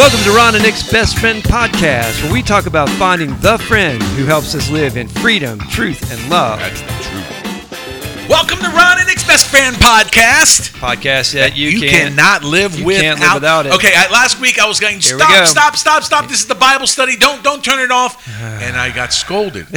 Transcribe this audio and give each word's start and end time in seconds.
Welcome 0.00 0.20
to 0.20 0.30
Ron 0.30 0.54
and 0.54 0.64
Nick's 0.64 0.90
Best 0.90 1.18
Friend 1.18 1.42
Podcast, 1.42 2.22
where 2.22 2.32
we 2.32 2.40
talk 2.40 2.64
about 2.64 2.88
finding 2.88 3.36
the 3.40 3.58
friend 3.58 4.02
who 4.02 4.24
helps 4.24 4.54
us 4.54 4.70
live 4.70 4.96
in 4.96 5.06
freedom, 5.08 5.58
truth, 5.58 6.10
and 6.10 6.30
love. 6.30 6.58
That's 6.58 6.80
the 6.80 6.86
truth. 6.88 8.26
Welcome 8.26 8.58
to 8.60 8.68
Ron 8.70 8.96
and 8.98 9.06
Nick's 9.06 9.26
Best 9.26 9.48
Friend 9.48 9.76
Podcast. 9.76 10.72
Podcast 10.78 11.34
that 11.34 11.54
you, 11.54 11.68
You 11.68 11.80
can 11.80 12.12
cannot 12.14 12.42
live 12.44 12.78
you 12.78 12.86
without. 12.86 13.02
can't 13.02 13.20
live 13.20 13.34
without 13.34 13.66
it. 13.66 13.74
Okay, 13.74 13.92
I, 13.94 14.10
last 14.10 14.40
week 14.40 14.58
I 14.58 14.66
was 14.66 14.80
going 14.80 15.00
Here 15.00 15.16
we 15.16 15.20
go. 15.20 15.44
stop, 15.44 15.76
stop, 15.76 15.76
stop, 15.76 16.02
stop. 16.02 16.28
This 16.30 16.40
is 16.40 16.46
the 16.46 16.54
Bible 16.54 16.86
study. 16.86 17.16
Don't 17.16 17.44
don't 17.44 17.62
turn 17.62 17.80
it 17.80 17.90
off. 17.90 18.26
and 18.40 18.76
I 18.78 18.94
got 18.94 19.12
scolded. 19.12 19.66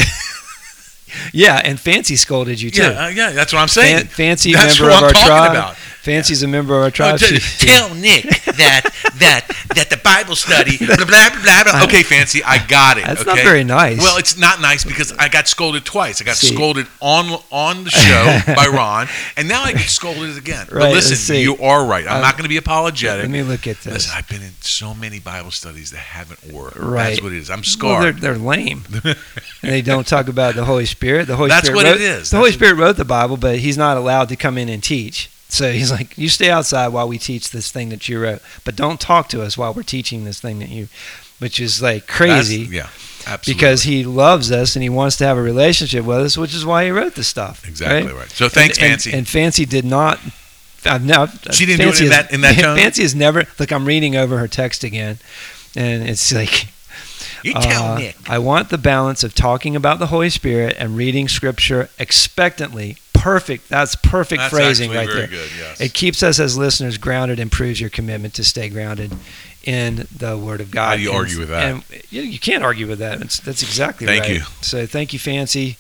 Yeah, 1.32 1.62
and 1.64 1.80
Fancy 1.80 2.16
scolded 2.16 2.60
you 2.60 2.72
too. 2.72 2.82
yeah, 2.82 3.06
uh, 3.06 3.08
yeah, 3.10 3.30
that's 3.34 3.54
what 3.54 3.60
I'm 3.60 3.68
saying. 3.68 3.98
Fan- 3.98 4.08
Fancy 4.08 4.54
That's 4.54 4.80
member 4.80 4.90
of 4.92 4.98
I'm 4.98 5.04
our 5.04 5.10
talking 5.12 5.28
tribe. 5.28 5.52
about. 5.52 5.76
Fancy's 6.04 6.44
a 6.44 6.48
member 6.50 6.76
of 6.76 6.82
our 6.82 6.88
Oh, 6.88 6.90
tribe. 6.90 7.18
She- 7.20 7.66
tell 7.66 7.96
Nick 7.96 8.24
that 8.24 8.84
that 9.20 9.48
that 9.76 9.90
the 9.90 9.96
Bible 10.04 10.36
study 10.36 10.78
blah 10.78 10.98
blah 10.98 11.06
blah 11.06 11.30
blah. 11.42 11.64
blah. 11.64 11.84
Okay, 11.86 12.04
fancy, 12.04 12.44
I 12.44 12.58
got 12.68 12.98
it. 12.98 13.06
That's 13.06 13.22
okay? 13.22 13.30
not 13.36 13.40
very 13.40 13.64
nice. 13.64 14.00
Well, 14.00 14.18
it's 14.18 14.38
not 14.38 14.60
nice 14.60 14.84
because 14.84 15.14
I 15.14 15.30
got 15.30 15.48
scolded 15.48 15.86
twice. 15.86 16.22
I 16.22 16.26
got 16.26 16.36
See. 16.36 16.54
scolded 16.54 16.88
on 17.00 17.40
on 17.52 17.86
the 17.86 17.90
show 17.90 18.40
by 18.56 18.68
Ron, 18.68 19.08
and 19.38 19.48
now 19.48 19.64
I 19.64 19.72
get 19.72 19.88
scolded 19.90 20.38
again. 20.38 20.68
Right, 20.70 20.80
but 20.80 20.92
listen, 20.92 21.38
you 21.38 21.58
are 21.60 21.86
right. 21.86 22.06
I'm 22.06 22.18
Um, 22.18 22.22
not 22.22 22.34
going 22.34 22.44
to 22.44 22.50
be 22.50 22.58
apologetic. 22.58 23.22
Let 23.24 23.32
me 23.32 23.44
look 23.44 23.66
at 23.66 23.78
this. 23.82 23.94
Listen, 23.94 24.12
I've 24.18 24.28
been 24.28 24.42
in 24.42 24.52
so 24.60 24.94
many 24.94 25.20
Bible 25.20 25.52
studies 25.52 25.92
that 25.92 26.00
haven't 26.00 26.52
worked. 26.52 26.76
Right. 26.76 27.12
That's 27.12 27.22
what 27.22 27.32
it 27.32 27.38
is. 27.38 27.50
I'm 27.50 27.60
Well, 27.80 28.02
they're, 28.02 28.12
scarred. 28.14 28.18
they're 28.18 28.38
lame. 28.38 28.84
and 29.04 29.16
they 29.62 29.82
don't 29.82 30.06
talk 30.06 30.28
about 30.28 30.56
the 30.56 30.66
Holy 30.66 30.86
Spirit. 30.86 31.28
The 31.28 31.38
Holy 31.38 31.48
That's 31.50 31.66
Spirit 31.68 31.78
what 31.78 31.86
wrote, 31.86 31.96
it 31.96 32.02
is. 32.02 32.30
The 32.30 32.38
Holy 32.38 32.50
That's 32.50 32.60
what- 32.60 32.66
Spirit 32.68 32.82
wrote 32.82 32.98
the 32.98 33.06
Bible, 33.06 33.38
but 33.38 33.60
he's 33.60 33.78
not 33.78 33.96
allowed 33.96 34.28
to 34.30 34.36
come 34.36 34.58
in 34.58 34.68
and 34.68 34.84
teach. 34.84 35.30
So 35.54 35.72
he's 35.72 35.92
like, 35.92 36.18
you 36.18 36.30
stay 36.30 36.50
outside 36.50 36.88
while 36.88 37.08
we 37.08 37.18
teach 37.20 37.52
this 37.52 37.72
thing 37.72 37.90
that 37.90 38.10
you 38.10 38.20
wrote, 38.20 38.42
but 38.66 38.76
don't 38.76 39.00
talk 39.00 39.30
to 39.30 39.42
us 39.44 39.56
while 39.58 39.74
we're 39.74 39.84
teaching 39.84 40.24
this 40.26 40.40
thing 40.42 40.58
that 40.60 40.70
you, 40.70 40.88
which 41.40 41.60
is 41.60 41.80
like 41.82 42.08
That's- 42.08 42.18
crazy 42.18 42.68
yeah, 42.76 42.90
absolutely. 43.28 43.54
because 43.54 43.84
he 43.84 44.04
loves 44.04 44.52
us 44.52 44.76
and 44.76 44.82
he 44.82 44.90
wants 44.90 45.16
to 45.18 45.26
have 45.26 45.38
a 45.38 45.42
relationship 45.44 46.06
with 46.06 46.18
us, 46.18 46.38
which 46.38 46.56
is 46.56 46.66
why 46.66 46.86
he 46.86 46.90
wrote 46.92 47.14
this 47.16 47.28
stuff. 47.28 47.68
exactly 47.68 48.12
right. 48.14 48.30
So 48.32 48.50
thanks, 48.50 48.78
and, 48.78 48.86
and- 48.86 48.92
Fancy. 49.02 49.14
And, 49.18 49.28
Fancy 49.28 49.66
did 49.66 49.86
not. 49.86 50.20
I've 50.86 51.06
now. 51.06 51.28
She 51.28 51.66
didn't 51.66 51.82
do 51.86 51.90
it 51.94 52.02
in 52.02 52.10
that- 52.10 52.34
in 52.34 52.42
that 52.42 52.58
tone? 52.60 52.76
Fancy 52.78 53.04
has 53.04 53.14
never. 53.16 53.46
Look, 53.60 53.72
I'm 53.72 53.86
reading 53.86 54.16
over 54.16 54.38
her 54.40 54.48
text 54.48 54.84
again, 54.84 55.20
and 55.76 56.10
it's 56.10 56.34
like. 56.34 56.68
you 57.44 57.54
tell 57.54 57.94
Uh, 57.94 57.98
Nick. 58.00 58.16
I 58.28 58.40
want 58.40 58.70
the 58.70 58.78
balance 58.78 59.24
of 59.24 59.36
talking 59.36 59.76
about 59.76 60.00
the 60.00 60.08
Holy 60.08 60.30
Spirit 60.30 60.76
and 60.80 60.98
reading 60.98 61.28
Scripture 61.28 61.90
expectantly. 62.00 62.98
Perfect. 63.24 63.70
That's 63.70 63.96
perfect 63.96 64.40
That's 64.42 64.54
phrasing 64.54 64.92
right 64.92 65.08
very 65.08 65.20
there. 65.22 65.28
good. 65.28 65.50
Yes. 65.58 65.80
It 65.82 65.94
keeps 65.94 66.22
us 66.24 66.40
as 66.40 66.58
listeners 66.58 66.98
grounded 66.98 67.40
and 67.40 67.50
proves 67.52 67.80
your 67.80 67.90
commitment 67.90 68.34
to 68.36 68.44
stay 68.44 68.68
grounded 68.70 69.14
in 69.64 70.08
the 70.16 70.38
Word 70.38 70.60
of 70.60 70.72
God. 70.72 70.90
How 70.90 70.96
do 70.98 71.02
you 71.02 71.10
And- 71.10 71.18
argue 71.20 71.40
with 71.40 71.50
that? 71.50 71.64
And 71.64 71.84
you, 72.10 72.22
you 72.22 72.38
can't 72.40 72.64
argue 72.64 72.86
with 72.88 73.00
that. 73.00 73.22
It's, 73.22 73.40
that's 73.40 73.62
exactly 73.64 74.06
Thank 74.08 74.24
right. 74.24 74.32
you. 74.34 74.42
So 74.62 74.86
thank 74.86 75.14
you, 75.14 75.20
Fancy. 75.20 75.78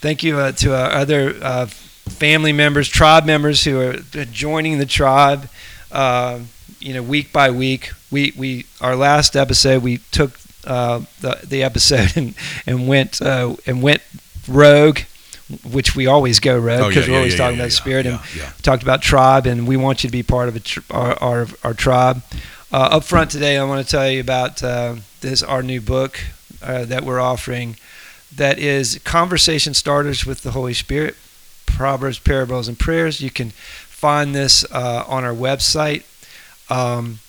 Thank 0.00 0.22
you 0.22 0.38
uh, 0.38 0.52
to 0.52 0.74
our 0.76 0.90
other 0.92 1.34
uh, 1.42 1.66
family 1.66 2.52
members, 2.52 2.88
tribe 2.88 3.24
members 3.26 3.64
who 3.64 3.80
are 3.80 3.96
joining 4.26 4.78
the 4.78 4.86
tribe. 4.86 5.48
Uh, 5.90 6.40
you 6.78 6.92
know, 6.94 7.02
week 7.02 7.32
by 7.32 7.50
week. 7.50 7.90
We 8.10 8.32
we 8.36 8.66
our 8.80 8.94
last 8.94 9.34
episode 9.36 9.82
we 9.82 9.98
took 10.12 10.38
uh, 10.64 11.00
the 11.20 11.40
the 11.42 11.62
episode 11.64 12.12
and 12.16 12.34
and 12.66 12.86
went 12.86 13.20
uh, 13.22 13.56
and 13.66 13.82
went 13.82 14.02
rogue, 14.46 14.98
which 15.70 15.94
we 15.94 16.06
always 16.06 16.40
go 16.40 16.56
Oh, 16.56 16.88
because 16.88 17.06
yeah, 17.06 17.12
we're 17.12 17.18
always 17.18 17.34
yeah, 17.34 17.38
talking 17.38 17.58
yeah, 17.58 17.64
about 17.64 17.72
spirit 17.72 18.06
and 18.06 18.18
talked 18.62 18.82
about 18.82 19.02
tribe, 19.02 19.46
and 19.46 19.66
we 19.68 19.76
want 19.76 20.02
you 20.02 20.08
to 20.08 20.12
be 20.12 20.22
part 20.22 20.48
of 20.48 20.56
a 20.56 20.60
tr- 20.60 20.80
our, 20.90 21.22
our, 21.22 21.46
our 21.62 21.74
tribe. 21.74 22.22
Uh, 22.72 22.88
up 22.92 23.04
front 23.04 23.30
today, 23.30 23.56
I 23.56 23.64
want 23.64 23.86
to 23.86 23.90
tell 23.90 24.10
you 24.10 24.20
about 24.20 24.62
uh, 24.62 24.96
this 25.20 25.42
our 25.42 25.62
new 25.62 25.80
book 25.80 26.20
uh, 26.62 26.84
that 26.86 27.04
we're 27.04 27.20
offering. 27.20 27.76
That 28.34 28.58
is 28.58 28.98
conversation 29.04 29.74
starters 29.74 30.26
with 30.26 30.42
the 30.42 30.50
Holy 30.52 30.74
Spirit, 30.74 31.14
proverbs, 31.66 32.18
parables, 32.18 32.66
and 32.66 32.78
prayers. 32.78 33.20
You 33.20 33.30
can 33.30 33.50
find 33.50 34.34
this 34.34 34.64
uh, 34.72 35.04
on 35.06 35.24
our 35.24 35.34
website. 35.34 36.02
Um, 36.68 37.20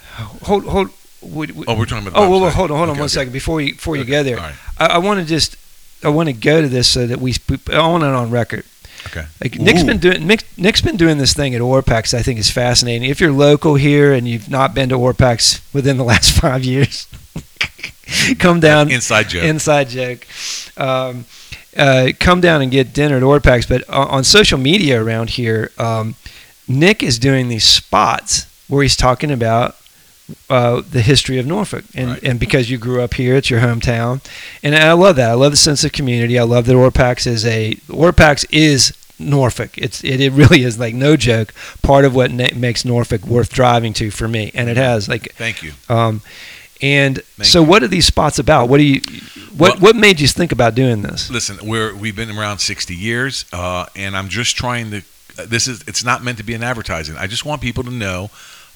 hold 0.42 0.64
hold. 0.64 0.90
Would, 1.22 1.52
would, 1.54 1.68
Oh, 1.68 1.76
we're 1.78 1.84
talking 1.86 2.08
about. 2.08 2.18
The 2.18 2.26
oh, 2.26 2.30
well, 2.40 2.50
hold 2.50 2.72
on, 2.72 2.78
hold 2.78 2.88
on 2.88 2.94
Okay, 2.94 3.00
one 3.00 3.04
okay. 3.04 3.12
second 3.12 3.32
before 3.32 3.60
you 3.60 3.74
before 3.74 3.94
you 3.94 4.02
Okay, 4.02 4.10
go 4.10 4.22
there. 4.24 4.38
right. 4.38 4.54
I, 4.78 4.86
I 4.86 4.98
want 4.98 5.20
to 5.20 5.26
just 5.26 5.54
I 6.04 6.08
want 6.08 6.28
to 6.28 6.32
go 6.32 6.60
to 6.60 6.68
this 6.68 6.88
so 6.88 7.06
that 7.06 7.20
we 7.20 7.34
I 7.72 7.86
want 7.86 8.04
it 8.04 8.08
on 8.08 8.30
record. 8.30 8.64
Okay. 9.06 9.24
Like 9.42 9.58
Nick's 9.58 9.82
Ooh. 9.82 9.86
been 9.86 9.98
doing 9.98 10.26
Nick, 10.26 10.44
Nick's 10.56 10.80
been 10.80 10.96
doing 10.96 11.18
this 11.18 11.34
thing 11.34 11.54
at 11.54 11.60
Orapax. 11.60 12.14
I 12.14 12.22
think 12.22 12.38
is 12.38 12.50
fascinating. 12.50 13.08
If 13.08 13.20
you're 13.20 13.32
local 13.32 13.74
here 13.74 14.12
and 14.12 14.28
you've 14.28 14.48
not 14.48 14.74
been 14.74 14.88
to 14.90 14.96
Orapax 14.96 15.60
within 15.72 15.96
the 15.96 16.04
last 16.12 16.38
five 16.38 16.64
years, 16.64 17.06
come 18.38 18.60
down. 18.60 18.90
Inside 18.90 19.28
joke. 19.28 19.44
Inside 19.44 19.88
joke. 19.88 20.26
Um, 20.76 21.24
uh, 21.76 22.08
come 22.20 22.40
down 22.40 22.62
and 22.62 22.70
get 22.70 22.92
dinner 22.92 23.16
at 23.16 23.22
Orapax. 23.22 23.68
But 23.68 23.88
on, 23.88 24.08
on 24.08 24.24
social 24.24 24.58
media 24.58 25.02
around 25.02 25.30
here, 25.30 25.70
um, 25.78 26.14
Nick 26.68 27.02
is 27.02 27.18
doing 27.18 27.48
these 27.48 27.64
spots 27.64 28.46
where 28.68 28.82
he's 28.82 28.96
talking 28.96 29.30
about 29.30 29.76
uh, 30.50 30.82
the 30.88 31.00
history 31.02 31.38
of 31.38 31.46
Norfolk, 31.46 31.84
and 31.94 32.10
Right. 32.10 32.22
and 32.22 32.40
because 32.40 32.70
you 32.70 32.78
grew 32.78 33.00
up 33.02 33.14
here, 33.14 33.36
it's 33.36 33.50
your 33.50 33.60
hometown, 33.60 34.20
and 34.62 34.74
I 34.74 34.92
love 34.92 35.16
that. 35.16 35.30
I 35.30 35.34
love 35.34 35.52
the 35.52 35.56
sense 35.56 35.84
of 35.84 35.92
community. 35.92 36.38
I 36.38 36.42
love 36.44 36.66
that 36.66 36.74
Orapax 36.74 37.26
is 37.26 37.44
a 37.46 37.74
Orapax 37.88 38.44
is 38.50 38.92
Norfolk. 39.18 39.76
It's 39.78 40.02
it, 40.04 40.20
it 40.20 40.32
really 40.32 40.62
is 40.64 40.78
like 40.78 40.94
no 40.94 41.16
joke. 41.16 41.54
Part 41.82 42.04
of 42.04 42.14
what 42.14 42.30
na- 42.30 42.48
makes 42.54 42.84
Norfolk 42.84 43.26
worth 43.26 43.52
driving 43.52 43.92
to 43.94 44.10
for 44.10 44.28
me, 44.28 44.50
and 44.54 44.68
it 44.68 44.76
has 44.76 45.08
like 45.08 45.32
Thank 45.34 45.62
you. 45.62 45.72
um, 45.88 46.22
and 46.80 47.22
Thank 47.36 47.46
so 47.46 47.62
what 47.62 47.82
are 47.82 47.88
these 47.88 48.06
spots 48.06 48.38
about? 48.38 48.68
What 48.68 48.78
do 48.78 48.84
you 48.84 49.00
what 49.56 49.74
Well- 49.74 49.80
what 49.92 49.96
made 49.96 50.18
you 50.20 50.26
think 50.28 50.50
about 50.52 50.74
doing 50.74 51.02
this? 51.02 51.30
Listen, 51.30 51.58
we're 51.62 51.94
we've 51.94 52.16
been 52.16 52.30
around 52.36 52.58
60 52.58 52.94
years, 52.94 53.44
uh, 53.52 53.86
and 53.94 54.16
I'm 54.16 54.28
just 54.28 54.56
trying 54.56 54.90
to. 54.90 55.02
This 55.46 55.66
is 55.68 55.82
it's 55.86 56.04
not 56.04 56.22
meant 56.22 56.38
to 56.38 56.44
be 56.44 56.52
an 56.54 56.62
advertising. 56.62 57.16
I 57.16 57.26
just 57.26 57.44
want 57.46 57.62
people 57.62 57.82
to 57.84 57.90
know 57.90 58.30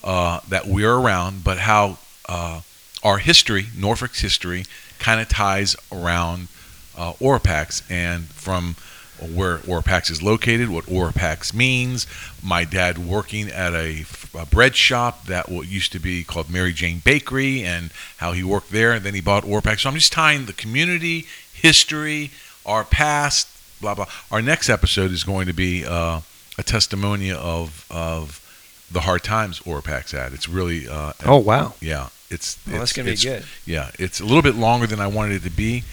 uh, 0.07 0.41
that 0.49 0.67
we're 0.67 0.95
around, 0.95 1.45
but 1.45 1.59
how 1.59 1.99
uh, 2.29 2.61
our 3.03 3.19
history, 3.19 3.67
Norfolk's 3.77 4.21
history, 4.21 4.65
kind 4.99 5.21
of 5.21 5.29
ties 5.29 5.77
around 5.93 6.49
uh, 6.97 7.13
Orapax 7.15 7.83
and 7.91 8.25
from 8.27 8.77
where 9.21 9.59
Orapax 9.59 10.11
is 10.11 10.23
located, 10.23 10.69
what 10.69 10.85
Orapax 10.85 11.53
means. 11.53 12.07
My 12.43 12.65
dad 12.65 12.99
working 12.99 13.49
at 13.49 13.75
a, 13.75 14.05
a 14.39 14.47
bread 14.47 14.77
shop 14.77 15.27
that 15.27 15.49
what 15.49 15.67
used 15.67 15.93
to 15.93 15.99
be 15.99 16.23
called 16.23 16.51
Mary 16.51 16.73
Jane 16.73 17.01
Bakery, 17.05 17.65
and 17.65 17.91
how 18.19 18.33
he 18.33 18.45
worked 18.45 18.71
there, 18.71 18.93
and 18.93 19.05
then 19.05 19.15
he 19.15 19.21
bought 19.21 19.45
Orapax. 19.45 19.81
So 19.81 19.89
I'm 19.89 19.97
just 19.97 20.13
tying 20.13 20.47
the 20.47 20.53
community, 20.53 21.27
history, 21.53 22.31
our 22.65 22.85
past, 22.85 23.49
blah 23.81 23.95
blah. 23.95 24.07
Our 24.31 24.43
next 24.43 24.69
episode 24.69 25.11
is 25.11 25.25
going 25.25 25.47
to 25.47 25.53
be 25.53 25.85
uh, 25.85 26.21
a 26.59 26.63
testimony 26.63 27.33
of 27.33 27.87
of 27.91 28.46
the 28.91 29.01
hard 29.03 29.23
times 29.25 29.61
Orapax 29.61 30.13
had. 30.13 30.33
It's 30.33 30.49
really 30.49 30.89
uh, 30.89 31.13
Oh 31.25 31.39
wow, 31.39 31.75
yeah, 31.81 32.09
it's 32.31 32.59
well, 32.67 32.79
that's 32.81 32.93
gonna 32.93 33.11
be 33.11 33.17
good. 33.17 33.45
yeah, 33.65 33.91
it's 33.99 34.21
a 34.21 34.25
little 34.25 34.43
bit 34.43 34.55
longer 34.57 34.87
than 34.87 35.01
I 35.01 35.07
wanted 35.07 35.37
it 35.37 35.49
to 35.51 35.57
be, 35.57 35.85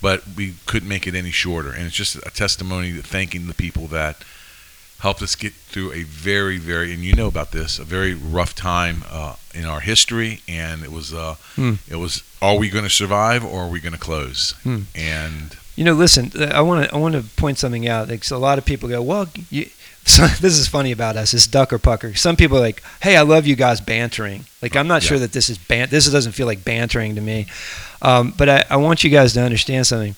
but 0.00 0.22
we 0.36 0.54
couldn't 0.66 0.88
make 0.88 1.06
it 1.06 1.14
any 1.14 1.30
shorter. 1.30 1.70
And 1.72 1.86
it's 1.86 1.94
just 1.96 2.16
a 2.16 2.30
testimony 2.30 2.92
to 2.92 3.02
thanking 3.02 3.46
the 3.48 3.54
people 3.54 3.86
that 3.88 4.24
helped 5.00 5.22
us 5.22 5.36
get 5.36 5.52
through 5.52 5.92
a 5.92 6.02
very, 6.02 6.58
very, 6.58 6.92
and 6.92 7.04
you 7.04 7.14
know 7.14 7.28
about 7.28 7.52
this, 7.52 7.78
a 7.78 7.84
very 7.84 8.14
rough 8.14 8.52
time 8.56 9.04
uh, 9.08 9.36
in 9.54 9.64
our 9.64 9.78
history. 9.78 10.40
And 10.48 10.82
it 10.82 10.90
was, 10.90 11.14
uh, 11.14 11.36
Hmm. 11.54 11.74
it 11.88 11.96
was, 11.96 12.24
are 12.42 12.56
we 12.56 12.68
going 12.68 12.82
to 12.82 12.90
survive 12.90 13.44
or 13.44 13.62
are 13.62 13.68
we 13.68 13.78
going 13.78 13.92
to 13.92 13.98
close? 14.00 14.54
Hmm. 14.64 14.80
And 14.96 15.56
You 15.76 15.84
know, 15.84 15.92
listen, 15.92 16.32
uh, 16.36 16.46
I 16.46 16.62
want 16.62 16.88
to 16.88 16.92
I 16.92 16.98
want 16.98 17.14
to 17.14 17.22
point 17.36 17.58
something 17.58 17.86
out. 17.86 18.08
Like, 18.08 18.24
so 18.24 18.36
a 18.36 18.38
lot 18.42 18.58
of 18.58 18.64
people 18.64 18.88
go, 18.88 19.00
well, 19.00 19.28
you, 19.50 19.70
So 20.08 20.26
this 20.40 20.58
is 20.58 20.66
funny 20.66 20.90
about 20.90 21.16
us. 21.16 21.34
It's 21.34 21.46
duck 21.46 21.72
or 21.72 21.78
pucker. 21.78 22.14
Some 22.14 22.34
people 22.34 22.56
are 22.56 22.60
like, 22.60 22.82
"Hey, 23.02 23.16
I 23.16 23.22
love 23.22 23.46
you 23.46 23.54
guys 23.54 23.80
bantering." 23.80 24.46
Like 24.62 24.74
I'm 24.76 24.88
not 24.88 25.02
Yeah. 25.02 25.08
sure 25.08 25.18
that 25.20 25.32
this 25.32 25.48
is 25.48 25.58
ban. 25.58 25.88
This 25.90 26.08
doesn't 26.10 26.32
feel 26.32 26.46
like 26.46 26.64
bantering 26.64 27.14
to 27.14 27.20
me. 27.20 27.46
Um, 28.00 28.32
but 28.38 28.48
I, 28.48 28.64
I 28.70 28.76
want 28.76 29.02
you 29.02 29.10
guys 29.10 29.32
to 29.32 29.42
understand 29.42 29.84
something. 29.88 30.14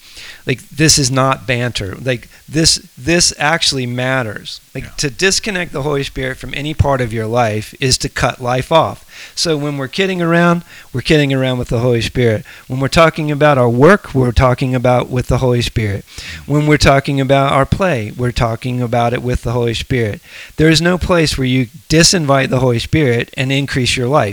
Like 0.46 0.60
this 0.68 0.98
is 0.98 1.10
not 1.10 1.46
banter. 1.46 1.94
Like 1.96 2.28
this 2.46 2.76
this 2.98 3.32
actually 3.38 3.86
matters. 3.86 4.60
Like 4.74 4.84
Yeah. 4.84 4.90
to 4.98 5.10
disconnect 5.10 5.72
the 5.72 5.82
Holy 5.82 6.02
Spirit 6.04 6.36
from 6.38 6.52
any 6.54 6.74
part 6.74 7.00
of 7.00 7.12
your 7.12 7.26
life 7.26 7.74
is 7.80 7.96
to 7.98 8.08
cut 8.10 8.40
life 8.40 8.70
off. 8.70 9.06
So 9.34 9.56
when 9.56 9.76
we're 9.78 9.88
kidding 9.88 10.20
around, 10.22 10.62
we're 10.92 11.00
kidding 11.02 11.32
around 11.32 11.58
with 11.58 11.68
the 11.68 11.80
Holy 11.80 12.00
Spirit. 12.02 12.44
When 12.68 12.80
we're 12.80 12.88
talking 12.88 13.30
about 13.30 13.58
our 13.58 13.68
work, 13.68 14.14
we're 14.14 14.32
talking 14.32 14.74
about 14.74 15.08
with 15.08 15.26
the 15.28 15.38
Holy 15.38 15.60
Spirit. 15.62 16.04
When 16.46 16.66
we're 16.66 16.78
talking 16.78 17.20
about 17.20 17.52
our 17.52 17.66
play, 17.66 18.12
we're 18.16 18.32
talking 18.32 18.80
about 18.82 19.12
it 19.12 19.22
with 19.22 19.42
the 19.42 19.52
Holy 19.52 19.74
Spirit. 19.74 20.20
There 20.56 20.70
is 20.70 20.80
no 20.82 20.96
place 20.98 21.36
where 21.36 21.46
you 21.46 21.66
disinvite 21.88 22.48
the 22.50 22.60
Holy 22.60 22.78
Spirit 22.78 23.30
and 23.36 23.50
increase 23.52 23.96
your 23.96 24.08
life. 24.08 24.29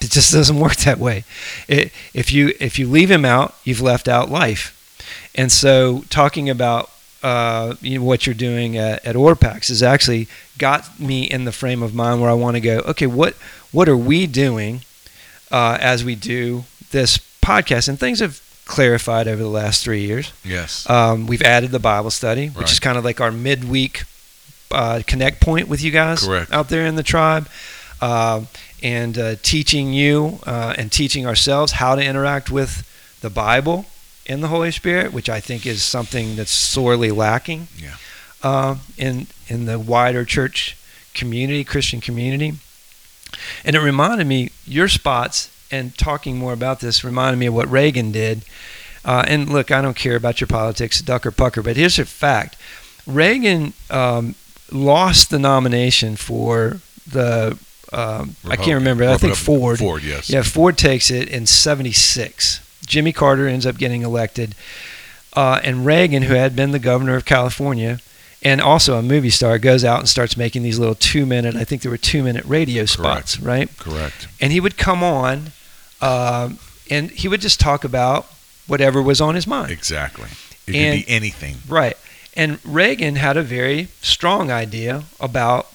It 0.00 0.10
just 0.10 0.32
doesn't 0.38 0.58
work 0.58 0.76
that 0.76 0.98
way. 0.98 1.24
It, 1.66 1.92
if 2.14 2.32
you 2.32 2.52
if 2.60 2.78
you 2.78 2.88
leave 2.88 3.10
him 3.10 3.24
out, 3.24 3.54
you've 3.64 3.80
left 3.80 4.08
out 4.08 4.30
life. 4.30 4.74
And 5.34 5.52
so 5.52 6.04
talking 6.10 6.50
about 6.50 6.90
uh, 7.22 7.74
you 7.80 7.98
know, 7.98 8.04
what 8.04 8.26
you're 8.26 8.34
doing 8.34 8.76
at, 8.76 9.04
at 9.04 9.16
Orapax 9.16 9.68
has 9.68 9.82
actually 9.82 10.28
got 10.56 11.00
me 11.00 11.24
in 11.24 11.44
the 11.44 11.52
frame 11.52 11.82
of 11.82 11.94
mind 11.94 12.20
where 12.20 12.30
I 12.30 12.34
want 12.34 12.56
to 12.56 12.60
go. 12.60 12.78
Okay, 12.80 13.06
what 13.06 13.34
what 13.72 13.88
are 13.88 13.96
we 13.96 14.26
doing 14.26 14.82
uh, 15.50 15.78
as 15.80 16.04
we 16.04 16.14
do 16.14 16.64
this 16.90 17.18
podcast? 17.42 17.88
And 17.88 17.98
things 17.98 18.20
have 18.20 18.40
clarified 18.66 19.26
over 19.26 19.42
the 19.42 19.48
last 19.48 19.82
three 19.82 20.02
years. 20.02 20.32
Yes. 20.44 20.88
Um, 20.88 21.26
we've 21.26 21.42
added 21.42 21.70
the 21.70 21.78
Bible 21.78 22.10
study, 22.10 22.48
which 22.48 22.70
is 22.70 22.78
kind 22.78 22.98
of 22.98 23.04
like 23.04 23.20
our 23.20 23.32
midweek 23.32 24.04
uh, 24.70 25.02
connect 25.06 25.40
point 25.40 25.68
with 25.68 25.82
you 25.82 25.90
guys 25.90 26.24
Correct. 26.24 26.52
out 26.52 26.68
there 26.68 26.86
in 26.86 26.94
the 26.94 27.02
tribe, 27.02 27.48
Um 28.00 28.46
and 28.82 29.18
uh, 29.18 29.34
teaching 29.42 29.92
you 29.92 30.38
uh, 30.46 30.74
and 30.78 30.90
teaching 30.92 31.26
ourselves 31.26 31.72
how 31.72 31.94
to 31.96 32.02
interact 32.02 32.50
with 32.50 32.84
the 33.20 33.30
Bible 33.30 33.86
and 34.26 34.42
the 34.42 34.48
Holy 34.48 34.70
Spirit, 34.70 35.12
which 35.12 35.28
I 35.28 35.40
think 35.40 35.66
is 35.66 35.82
something 35.82 36.36
that's 36.36 36.50
sorely 36.50 37.10
lacking 37.10 37.68
Yeah. 37.76 37.96
uh, 38.42 38.76
in 38.96 39.26
in 39.48 39.64
the 39.64 39.78
wider 39.78 40.24
church 40.24 40.76
community, 41.14 41.64
Christian 41.64 42.00
community. 42.00 42.54
And 43.64 43.74
it 43.76 43.80
reminded 43.80 44.26
me 44.26 44.50
your 44.66 44.88
spots 44.88 45.50
and 45.70 45.96
talking 45.98 46.38
more 46.38 46.52
about 46.52 46.80
this 46.80 47.02
reminded 47.04 47.38
me 47.38 47.46
of 47.46 47.54
what 47.54 47.70
Reagan 47.70 48.12
did. 48.12 48.42
Uh, 49.04 49.24
and 49.26 49.48
look, 49.50 49.70
I 49.70 49.80
don't 49.82 49.96
care 49.96 50.16
about 50.16 50.40
your 50.40 50.48
politics, 50.48 51.00
duck 51.00 51.24
or 51.26 51.30
pucker, 51.30 51.62
but 51.62 51.76
here's 51.76 51.98
a 51.98 52.04
fact: 52.04 52.56
Reagan 53.06 53.72
um, 53.90 54.34
lost 54.70 55.30
the 55.30 55.38
nomination 55.38 56.16
for 56.16 56.80
the. 57.10 57.58
Um, 57.92 58.36
I 58.46 58.56
can't 58.56 58.74
remember. 58.74 59.08
I 59.08 59.16
think 59.16 59.34
Ford. 59.36 59.78
Ford, 59.78 60.02
yes. 60.02 60.28
Yeah, 60.28 60.42
Ford 60.42 60.76
takes 60.76 61.10
it 61.10 61.28
in 61.28 61.46
'76. 61.46 62.60
Jimmy 62.86 63.12
Carter 63.12 63.46
ends 63.48 63.66
up 63.66 63.76
getting 63.78 64.02
elected, 64.02 64.54
uh, 65.34 65.60
and 65.64 65.84
Reagan, 65.86 66.22
who 66.24 66.34
had 66.34 66.54
been 66.56 66.70
the 66.72 66.78
governor 66.78 67.16
of 67.16 67.24
California 67.24 68.00
and 68.42 68.60
also 68.60 68.96
a 68.98 69.02
movie 69.02 69.30
star, 69.30 69.58
goes 69.58 69.84
out 69.84 69.98
and 69.98 70.08
starts 70.08 70.36
making 70.36 70.62
these 70.62 70.78
little 70.78 70.94
two-minute. 70.94 71.56
I 71.56 71.64
think 71.64 71.82
there 71.82 71.90
were 71.90 71.96
two-minute 71.98 72.44
radio 72.44 72.84
spots, 72.84 73.40
right? 73.40 73.68
Correct. 73.78 74.28
And 74.40 74.52
he 74.52 74.60
would 74.60 74.76
come 74.76 75.02
on, 75.02 75.50
um, 76.00 76.58
and 76.88 77.10
he 77.10 77.26
would 77.28 77.40
just 77.40 77.58
talk 77.58 77.84
about 77.84 78.26
whatever 78.66 79.02
was 79.02 79.20
on 79.20 79.34
his 79.34 79.46
mind. 79.46 79.72
Exactly. 79.72 80.28
It 80.66 80.74
And- 80.76 81.00
could 81.00 81.06
be 81.06 81.12
anything. 81.12 81.56
Right. 81.66 81.96
And 82.34 82.58
Reagan 82.64 83.16
had 83.16 83.36
a 83.36 83.42
very 83.42 83.88
strong 84.02 84.50
idea 84.52 85.04
about 85.18 85.66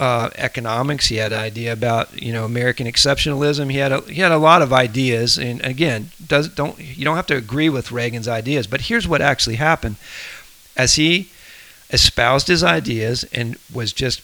uh, 0.00 0.30
economics. 0.36 1.06
He 1.06 1.16
had 1.16 1.32
an 1.32 1.38
idea 1.38 1.72
about 1.72 2.20
you 2.20 2.32
know 2.32 2.44
American 2.44 2.86
exceptionalism. 2.86 3.70
He 3.70 3.76
had 3.76 3.92
a, 3.92 4.00
he 4.00 4.20
had 4.20 4.32
a 4.32 4.38
lot 4.38 4.62
of 4.62 4.72
ideas. 4.72 5.38
And 5.38 5.64
again, 5.64 6.10
does 6.26 6.48
don't 6.48 6.78
you 6.80 7.04
don't 7.04 7.16
have 7.16 7.26
to 7.26 7.36
agree 7.36 7.68
with 7.68 7.92
Reagan's 7.92 8.26
ideas. 8.26 8.66
But 8.66 8.82
here's 8.82 9.06
what 9.06 9.20
actually 9.20 9.56
happened: 9.56 9.96
as 10.76 10.94
he 10.94 11.28
espoused 11.90 12.48
his 12.48 12.64
ideas 12.64 13.24
and 13.24 13.58
was 13.72 13.92
just 13.92 14.22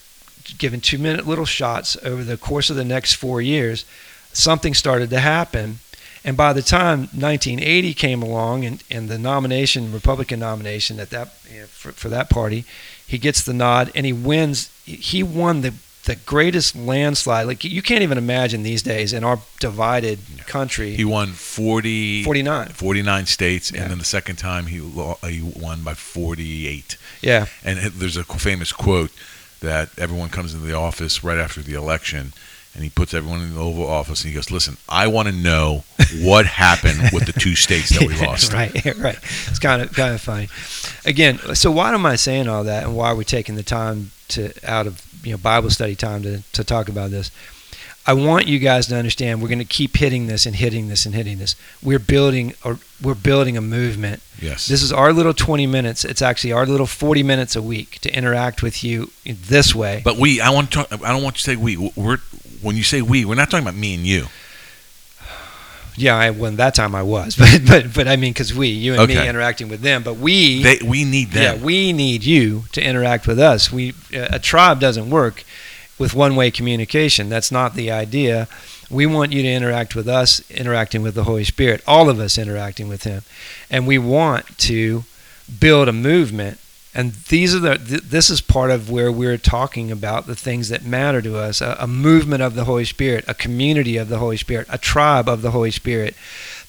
given 0.58 0.80
two 0.80 0.98
minute 0.98 1.26
little 1.26 1.44
shots 1.44 1.96
over 2.02 2.24
the 2.24 2.36
course 2.38 2.70
of 2.70 2.76
the 2.76 2.84
next 2.84 3.14
four 3.14 3.42
years, 3.42 3.84
something 4.32 4.72
started 4.72 5.10
to 5.10 5.20
happen. 5.20 5.80
And 6.24 6.36
by 6.36 6.52
the 6.52 6.62
time 6.62 7.00
1980 7.12 7.94
came 7.94 8.20
along 8.20 8.64
and, 8.64 8.82
and 8.90 9.08
the 9.08 9.18
nomination, 9.18 9.92
Republican 9.92 10.40
nomination 10.40 10.98
at 10.98 11.10
that 11.10 11.28
for, 11.68 11.92
for 11.92 12.08
that 12.08 12.30
party, 12.30 12.64
he 13.06 13.18
gets 13.18 13.42
the 13.42 13.52
nod 13.54 13.90
and 13.94 14.04
he 14.06 14.12
wins. 14.12 14.70
He 14.84 15.22
won 15.22 15.60
the 15.62 15.74
the 16.04 16.14
greatest 16.14 16.76
landslide. 16.76 17.46
Like 17.48 17.64
you 17.64 17.82
can't 17.82 18.02
even 18.02 18.16
imagine 18.16 18.62
these 18.62 18.80
days 18.82 19.12
in 19.12 19.24
our 19.24 19.40
divided 19.58 20.20
country. 20.46 20.94
He 20.94 21.04
won 21.04 21.32
40, 21.32 22.22
49. 22.22 22.68
49 22.68 23.26
states, 23.26 23.72
Yeah. 23.72 23.82
and 23.82 23.90
then 23.90 23.98
the 23.98 24.04
second 24.04 24.36
time 24.36 24.66
he, 24.66 24.76
he 25.28 25.42
won 25.42 25.82
by 25.82 25.94
48. 25.94 26.96
Yeah. 27.22 27.46
And 27.64 27.78
there's 27.80 28.16
a 28.16 28.22
famous 28.24 28.72
quote 28.72 29.10
that 29.60 29.88
everyone 29.98 30.28
comes 30.28 30.54
into 30.54 30.64
the 30.66 30.74
office 30.76 31.24
right 31.24 31.38
after 31.38 31.60
the 31.60 31.74
election, 31.74 32.32
and 32.76 32.84
he 32.84 32.90
puts 32.90 33.14
everyone 33.14 33.40
in 33.40 33.54
the 33.54 33.60
Oval 33.60 33.86
Office, 33.86 34.22
and 34.22 34.28
he 34.28 34.34
goes, 34.34 34.50
"Listen, 34.50 34.76
I 34.88 35.06
want 35.06 35.28
to 35.28 35.34
know 35.34 35.82
what 36.20 36.44
happened 36.46 37.00
with 37.12 37.24
the 37.24 37.32
two 37.32 37.54
states 37.56 37.88
that 37.88 38.06
we 38.06 38.14
lost." 38.26 38.52
right, 38.52 38.72
right. 38.98 39.18
It's 39.48 39.58
kind 39.58 39.80
of 39.82 39.92
kind 39.94 40.14
of 40.14 40.20
funny. 40.20 40.48
Again, 41.06 41.38
so 41.54 41.70
why 41.70 41.92
am 41.92 42.04
I 42.06 42.16
saying 42.16 42.48
all 42.48 42.64
that, 42.64 42.84
and 42.84 42.94
why 42.94 43.08
are 43.08 43.16
we 43.16 43.24
taking 43.24 43.54
the 43.56 43.62
time 43.62 44.12
to 44.28 44.52
out 44.62 44.86
of 44.86 45.02
you 45.24 45.32
know 45.32 45.38
Bible 45.38 45.70
study 45.70 45.96
time 45.96 46.22
to 46.22 46.42
to 46.52 46.62
talk 46.62 46.88
about 46.88 47.10
this? 47.10 47.30
I 48.08 48.12
want 48.12 48.46
you 48.46 48.60
guys 48.60 48.86
to 48.86 48.96
understand 48.96 49.42
we're 49.42 49.48
going 49.48 49.58
to 49.58 49.64
keep 49.64 49.96
hitting 49.96 50.28
this 50.28 50.46
and 50.46 50.54
hitting 50.54 50.86
this 50.86 51.06
and 51.06 51.14
hitting 51.14 51.38
this. 51.38 51.56
We're 51.82 51.98
building 51.98 52.54
or 52.64 52.78
we're 53.02 53.16
building 53.16 53.56
a 53.56 53.60
movement. 53.60 54.22
Yes. 54.40 54.68
This 54.68 54.80
is 54.80 54.92
our 54.92 55.12
little 55.12 55.34
20 55.34 55.66
minutes. 55.66 56.04
It's 56.04 56.22
actually 56.22 56.52
our 56.52 56.66
little 56.66 56.86
40 56.86 57.24
minutes 57.24 57.56
a 57.56 57.62
week 57.62 57.98
to 58.02 58.16
interact 58.16 58.62
with 58.62 58.84
you 58.84 59.10
in 59.24 59.38
this 59.40 59.74
way. 59.74 60.02
but 60.04 60.18
we, 60.18 60.40
I 60.40 60.50
want 60.50 60.70
to 60.70 60.84
talk. 60.84 60.92
I 61.02 61.08
don't 61.12 61.22
want 61.24 61.34
you 61.34 61.38
to 61.38 61.42
say 61.42 61.56
we. 61.56 61.90
We're 61.96 62.18
when 62.66 62.76
you 62.76 62.82
say 62.82 63.00
we, 63.00 63.24
we're 63.24 63.36
not 63.36 63.48
talking 63.48 63.66
about 63.66 63.78
me 63.78 63.94
and 63.94 64.04
you. 64.04 64.26
yeah, 65.96 66.16
I, 66.16 66.30
when 66.30 66.56
that 66.56 66.74
time 66.74 66.94
I 66.94 67.02
was, 67.02 67.36
but 67.38 67.62
but 67.66 67.94
but 67.94 68.08
I 68.08 68.16
mean 68.16 68.32
because 68.32 68.52
we, 68.52 68.68
you 68.68 68.94
and 68.94 69.08
me 69.08 69.28
interacting 69.28 69.68
with 69.68 69.80
them, 69.80 70.02
but 70.02 70.16
we 70.16 70.62
They, 70.62 70.78
we 70.84 71.04
need 71.04 71.30
them. 71.30 71.58
Yeah, 71.58 71.64
we 71.64 71.92
need 71.92 72.24
you 72.24 72.64
to 72.72 72.82
interact 72.82 73.26
with 73.26 73.38
us. 73.38 73.72
We 73.72 73.94
a 74.12 74.38
tribe 74.38 74.80
doesn't 74.80 75.08
work 75.08 75.44
with 75.98 76.12
one-way 76.12 76.50
communication. 76.50 77.30
That's 77.30 77.50
not 77.50 77.74
the 77.74 77.90
idea. 77.90 78.48
We 78.90 79.06
want 79.06 79.32
you 79.32 79.42
to 79.42 79.48
interact 79.48 79.96
with 79.96 80.06
us, 80.08 80.42
interacting 80.50 81.02
with 81.02 81.14
the 81.14 81.24
Holy 81.24 81.44
Spirit. 81.44 81.82
All 81.86 82.10
of 82.10 82.20
us 82.20 82.36
interacting 82.36 82.88
with 82.88 83.04
Him, 83.04 83.22
and 83.70 83.86
we 83.86 83.96
want 83.96 84.58
to 84.58 85.04
build 85.60 85.88
a 85.88 85.92
movement. 85.92 86.58
And 86.96 87.12
these 87.12 87.54
are 87.54 87.58
the. 87.58 87.76
Th- 87.76 88.00
this 88.00 88.30
is 88.30 88.40
part 88.40 88.70
of 88.70 88.88
where 88.88 89.12
we're 89.12 89.36
talking 89.36 89.92
about 89.92 90.26
the 90.26 90.34
things 90.34 90.70
that 90.70 90.82
matter 90.82 91.20
to 91.20 91.36
us: 91.36 91.60
a, 91.60 91.76
a 91.78 91.86
movement 91.86 92.42
of 92.42 92.54
the 92.54 92.64
Holy 92.64 92.86
Spirit, 92.86 93.26
a 93.28 93.34
community 93.34 93.98
of 93.98 94.08
the 94.08 94.16
Holy 94.16 94.38
Spirit, 94.38 94.66
a 94.70 94.78
tribe 94.78 95.28
of 95.28 95.42
the 95.42 95.50
Holy 95.50 95.70
Spirit, 95.70 96.14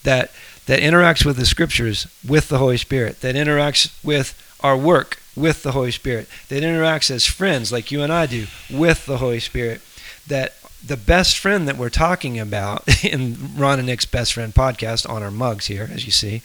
that 0.04 0.32
that 0.66 0.82
interacts 0.82 1.24
with 1.24 1.38
the 1.38 1.46
Scriptures 1.46 2.08
with 2.28 2.50
the 2.50 2.58
Holy 2.58 2.75
Spirit, 2.75 3.22
that 3.22 3.36
interacts 3.36 4.04
with 4.04 4.36
our 4.60 4.75
work 4.75 5.18
with 5.34 5.63
the 5.63 5.72
Holy 5.72 5.92
Spirit, 5.92 6.28
that 6.50 6.62
interacts 6.62 7.10
as 7.10 7.25
friends 7.25 7.72
like 7.72 7.90
you 7.90 8.02
and 8.02 8.12
I 8.12 8.25
do 8.25 8.48
with 8.70 9.06
the 9.06 9.20
Holy 9.20 9.40
Spirit, 9.40 9.80
that 10.28 10.56
the 10.86 10.98
best 10.98 11.38
friend 11.38 11.70
that 11.70 11.78
we're 11.78 11.90
talking 11.90 12.38
about 12.38 13.04
in 13.06 13.56
Ron 13.56 13.80
and 13.80 13.88
Nick's 13.88 14.06
best 14.06 14.34
friend 14.34 14.54
podcast 14.54 15.10
on 15.10 15.24
our 15.24 15.32
mugs 15.32 15.68
here, 15.68 15.90
as 15.90 16.06
you 16.06 16.12
see, 16.12 16.42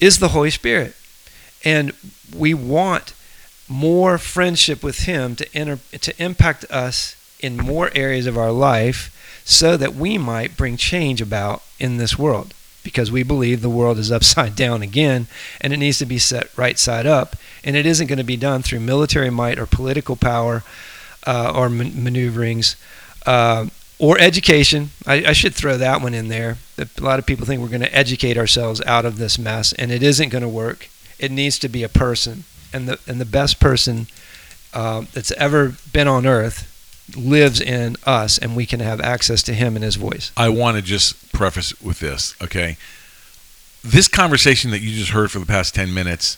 is 0.00 0.20
the 0.20 0.28
Holy 0.28 0.50
Spirit. 0.50 0.94
And 1.64 1.92
we 2.34 2.54
want 2.54 3.14
more 3.68 4.18
friendship 4.18 4.82
with 4.82 5.00
Him 5.00 5.36
to, 5.36 5.56
enter, 5.56 5.78
to 5.92 6.22
impact 6.22 6.64
us 6.70 7.16
in 7.40 7.56
more 7.56 7.90
areas 7.94 8.26
of 8.26 8.36
our 8.36 8.52
life 8.52 9.16
so 9.44 9.76
that 9.76 9.94
we 9.94 10.18
might 10.18 10.56
bring 10.56 10.76
change 10.76 11.20
about 11.20 11.62
in 11.78 11.96
this 11.96 12.18
world 12.18 12.54
because 12.82 13.10
we 13.10 13.22
believe 13.22 13.60
the 13.60 13.70
world 13.70 13.98
is 13.98 14.12
upside 14.12 14.56
down 14.64 14.82
again 14.82 15.26
and 15.60 15.72
it 15.72 15.78
needs 15.78 15.98
to 15.98 16.06
be 16.06 16.18
set 16.18 16.56
right 16.56 16.78
side 16.78 17.06
up. 17.06 17.36
And 17.62 17.76
it 17.76 17.86
isn't 17.86 18.06
going 18.06 18.18
to 18.18 18.24
be 18.24 18.36
done 18.36 18.62
through 18.62 18.80
military 18.80 19.30
might 19.30 19.58
or 19.58 19.66
political 19.66 20.16
power 20.16 20.62
uh, 21.26 21.52
or 21.54 21.68
man- 21.68 22.02
maneuverings 22.02 22.76
uh, 23.26 23.66
or 23.98 24.18
education. 24.18 24.90
I, 25.06 25.26
I 25.26 25.32
should 25.32 25.54
throw 25.54 25.76
that 25.76 26.00
one 26.00 26.14
in 26.14 26.28
there. 26.28 26.56
A 26.78 26.88
lot 27.00 27.18
of 27.18 27.26
people 27.26 27.44
think 27.44 27.60
we're 27.60 27.68
going 27.68 27.82
to 27.82 27.94
educate 27.94 28.38
ourselves 28.38 28.80
out 28.86 29.04
of 29.04 29.18
this 29.18 29.38
mess, 29.38 29.74
and 29.74 29.90
it 29.90 30.02
isn't 30.02 30.30
going 30.30 30.42
to 30.42 30.48
work. 30.48 30.88
It 31.20 31.30
needs 31.30 31.58
to 31.60 31.68
be 31.68 31.82
a 31.82 31.88
person, 31.88 32.44
and 32.72 32.88
the 32.88 32.98
and 33.06 33.20
the 33.20 33.24
best 33.24 33.60
person 33.60 34.06
uh, 34.72 35.02
that's 35.12 35.30
ever 35.32 35.76
been 35.92 36.08
on 36.08 36.26
earth 36.26 36.66
lives 37.16 37.60
in 37.60 37.96
us, 38.06 38.38
and 38.38 38.56
we 38.56 38.66
can 38.66 38.80
have 38.80 39.00
access 39.00 39.42
to 39.44 39.52
Him 39.54 39.76
and 39.76 39.84
His 39.84 39.96
voice. 39.96 40.32
I 40.36 40.48
want 40.48 40.76
to 40.76 40.82
just 40.82 41.32
preface 41.32 41.78
with 41.80 42.00
this, 42.00 42.34
okay? 42.42 42.76
This 43.82 44.08
conversation 44.08 44.70
that 44.70 44.80
you 44.80 44.90
just 44.96 45.10
heard 45.10 45.30
for 45.30 45.38
the 45.38 45.46
past 45.46 45.74
10 45.74 45.92
minutes, 45.92 46.36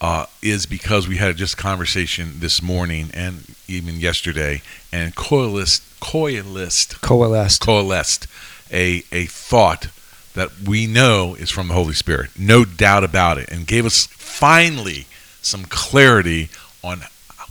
uh, 0.00 0.26
is 0.42 0.66
because 0.66 1.08
we 1.08 1.16
had 1.16 1.36
just 1.36 1.54
a 1.54 1.56
conversation 1.56 2.34
this 2.40 2.60
morning 2.62 3.10
and 3.14 3.54
even 3.68 3.96
yesterday, 4.00 4.62
and 4.92 5.14
coalesced, 5.14 5.82
coalesced, 6.00 7.00
Coalesced. 7.00 7.60
coalesced 7.62 8.26
a 8.72 9.04
a 9.12 9.26
thought 9.26 9.88
that 10.34 10.50
we 10.64 10.86
know 10.86 11.34
is 11.34 11.50
from 11.50 11.68
the 11.68 11.74
Holy 11.74 11.94
Spirit, 11.94 12.30
no 12.38 12.64
doubt 12.64 13.04
about 13.04 13.38
it, 13.38 13.50
and 13.50 13.66
gave 13.66 13.84
us 13.84 14.06
finally 14.06 15.06
some 15.42 15.64
clarity 15.64 16.48
on 16.82 17.02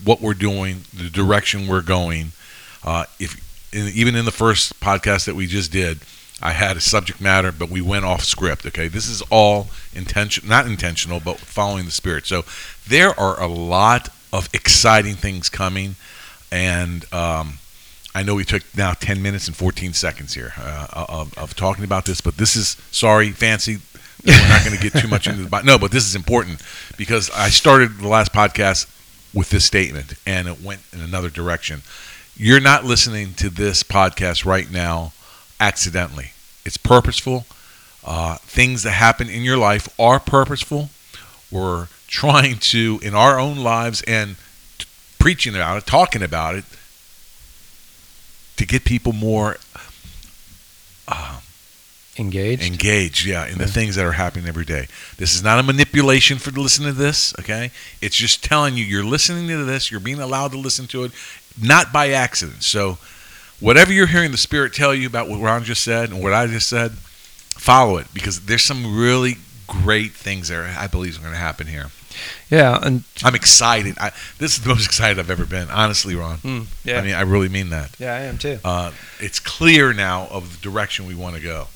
what 0.03 0.21
we're 0.21 0.33
doing, 0.33 0.81
the 0.93 1.09
direction 1.09 1.67
we're 1.67 1.81
going. 1.81 2.31
Uh, 2.83 3.05
if 3.19 3.39
in, 3.71 3.87
even 3.89 4.15
in 4.15 4.25
the 4.25 4.31
first 4.31 4.79
podcast 4.79 5.25
that 5.25 5.35
we 5.35 5.47
just 5.47 5.71
did, 5.71 5.99
I 6.41 6.51
had 6.51 6.75
a 6.75 6.81
subject 6.81 7.21
matter, 7.21 7.51
but 7.51 7.69
we 7.69 7.81
went 7.81 8.05
off 8.05 8.23
script. 8.23 8.65
Okay, 8.65 8.87
this 8.87 9.07
is 9.07 9.21
all 9.29 9.67
intention, 9.93 10.47
not 10.47 10.65
intentional, 10.65 11.19
but 11.19 11.37
following 11.37 11.85
the 11.85 11.91
Spirit. 11.91 12.25
So 12.25 12.43
there 12.87 13.17
are 13.19 13.39
a 13.39 13.47
lot 13.47 14.09
of 14.33 14.49
exciting 14.53 15.15
things 15.15 15.49
coming, 15.49 15.95
and 16.51 17.05
um, 17.13 17.59
I 18.13 18.23
know 18.23 18.35
we 18.35 18.43
took 18.43 18.63
now 18.75 18.93
10 18.93 19.21
minutes 19.21 19.47
and 19.47 19.55
14 19.55 19.93
seconds 19.93 20.33
here 20.33 20.53
uh, 20.57 21.05
of, 21.07 21.37
of 21.37 21.55
talking 21.55 21.83
about 21.83 22.05
this, 22.05 22.19
but 22.19 22.37
this 22.37 22.55
is 22.55 22.77
sorry, 22.91 23.29
fancy. 23.31 23.77
We're 24.25 24.49
not 24.49 24.63
going 24.63 24.77
to 24.77 24.81
get 24.81 25.01
too 25.01 25.07
much 25.07 25.27
into 25.27 25.43
the 25.43 25.61
no, 25.63 25.79
but 25.79 25.91
this 25.91 26.05
is 26.05 26.15
important 26.15 26.61
because 26.95 27.31
I 27.31 27.49
started 27.49 27.97
the 27.97 28.07
last 28.07 28.33
podcast 28.33 28.85
with 29.33 29.49
this 29.49 29.65
statement 29.65 30.13
and 30.27 30.47
it 30.47 30.61
went 30.61 30.81
in 30.93 31.01
another 31.01 31.29
direction. 31.29 31.81
You're 32.35 32.59
not 32.59 32.85
listening 32.85 33.33
to 33.35 33.49
this 33.49 33.81
podcast 33.81 34.45
right 34.45 34.69
now 34.69 35.13
accidentally. 35.59 36.33
It's 36.65 36.77
purposeful. 36.77 37.45
Uh, 38.03 38.37
things 38.37 38.83
that 38.83 38.91
happen 38.91 39.29
in 39.29 39.43
your 39.43 39.57
life 39.57 39.87
are 39.99 40.19
purposeful. 40.19 40.89
We're 41.51 41.87
trying 42.07 42.57
to, 42.57 42.99
in 43.01 43.15
our 43.15 43.39
own 43.39 43.57
lives 43.57 44.03
and 44.03 44.35
t- 44.77 44.85
preaching 45.17 45.55
about 45.55 45.77
it, 45.77 45.85
talking 45.85 46.21
about 46.21 46.55
it, 46.55 46.65
to 48.61 48.67
get 48.67 48.85
people 48.85 49.11
more 49.11 49.57
uh, 51.07 51.39
Engaged. 52.19 52.61
engaged, 52.61 53.25
yeah, 53.25 53.47
in 53.47 53.57
the 53.57 53.65
things 53.65 53.95
that 53.95 54.05
are 54.05 54.11
happening 54.11 54.47
every 54.47 54.65
day. 54.65 54.85
This 55.17 55.33
is 55.33 55.41
not 55.41 55.57
a 55.57 55.63
manipulation 55.63 56.37
for 56.37 56.51
listening 56.51 56.89
to 56.89 56.93
this, 56.93 57.33
okay? 57.39 57.71
It's 58.01 58.15
just 58.15 58.43
telling 58.43 58.77
you 58.77 58.85
you're 58.85 59.03
listening 59.03 59.47
to 59.47 59.63
this, 59.63 59.89
you're 59.89 59.99
being 59.99 60.19
allowed 60.19 60.51
to 60.51 60.59
listen 60.59 60.85
to 60.87 61.05
it, 61.05 61.11
not 61.59 61.91
by 61.91 62.09
accident. 62.09 62.61
So, 62.61 62.99
whatever 63.59 63.91
you're 63.91 64.05
hearing 64.05 64.31
the 64.31 64.37
Spirit 64.37 64.73
tell 64.73 64.93
you 64.93 65.07
about 65.07 65.27
what 65.27 65.41
Ron 65.41 65.63
just 65.63 65.81
said 65.81 66.11
and 66.11 66.21
what 66.21 66.33
I 66.33 66.45
just 66.45 66.67
said, 66.67 66.91
follow 66.91 67.97
it 67.97 68.07
because 68.13 68.41
there's 68.41 68.61
some 68.61 68.95
really 68.95 69.37
great 69.65 70.11
things 70.11 70.49
there 70.49 70.75
I 70.77 70.85
believe 70.85 71.17
are 71.17 71.21
going 71.21 71.33
to 71.33 71.39
happen 71.39 71.65
here. 71.65 71.87
Yeah. 72.51 72.77
And 72.83 73.03
I'm 73.23 73.33
excited. 73.33 73.95
I, 73.99 74.11
this 74.37 74.57
is 74.57 74.61
the 74.63 74.69
most 74.69 74.85
excited 74.91 75.17
I've 75.17 75.31
ever 75.31 75.45
been, 75.45 75.69
honestly, 75.71 76.13
Ron. 76.15 76.37
mm, 76.39 76.65
yeah. 76.83 76.99
I 76.99 77.01
mean, 77.01 77.15
I 77.15 77.21
really 77.21 77.49
mean 77.49 77.69
that. 77.71 77.95
yeah, 77.97 78.13
I 78.13 78.19
am 78.19 78.37
too. 78.37 78.59
Uh, 78.63 78.91
it's 79.19 79.39
clear 79.39 79.93
now 79.93 80.27
of 80.29 80.57
the 80.57 80.61
direction 80.61 81.07
we 81.07 81.15
want 81.15 81.35
to 81.37 81.41
go. 81.41 81.67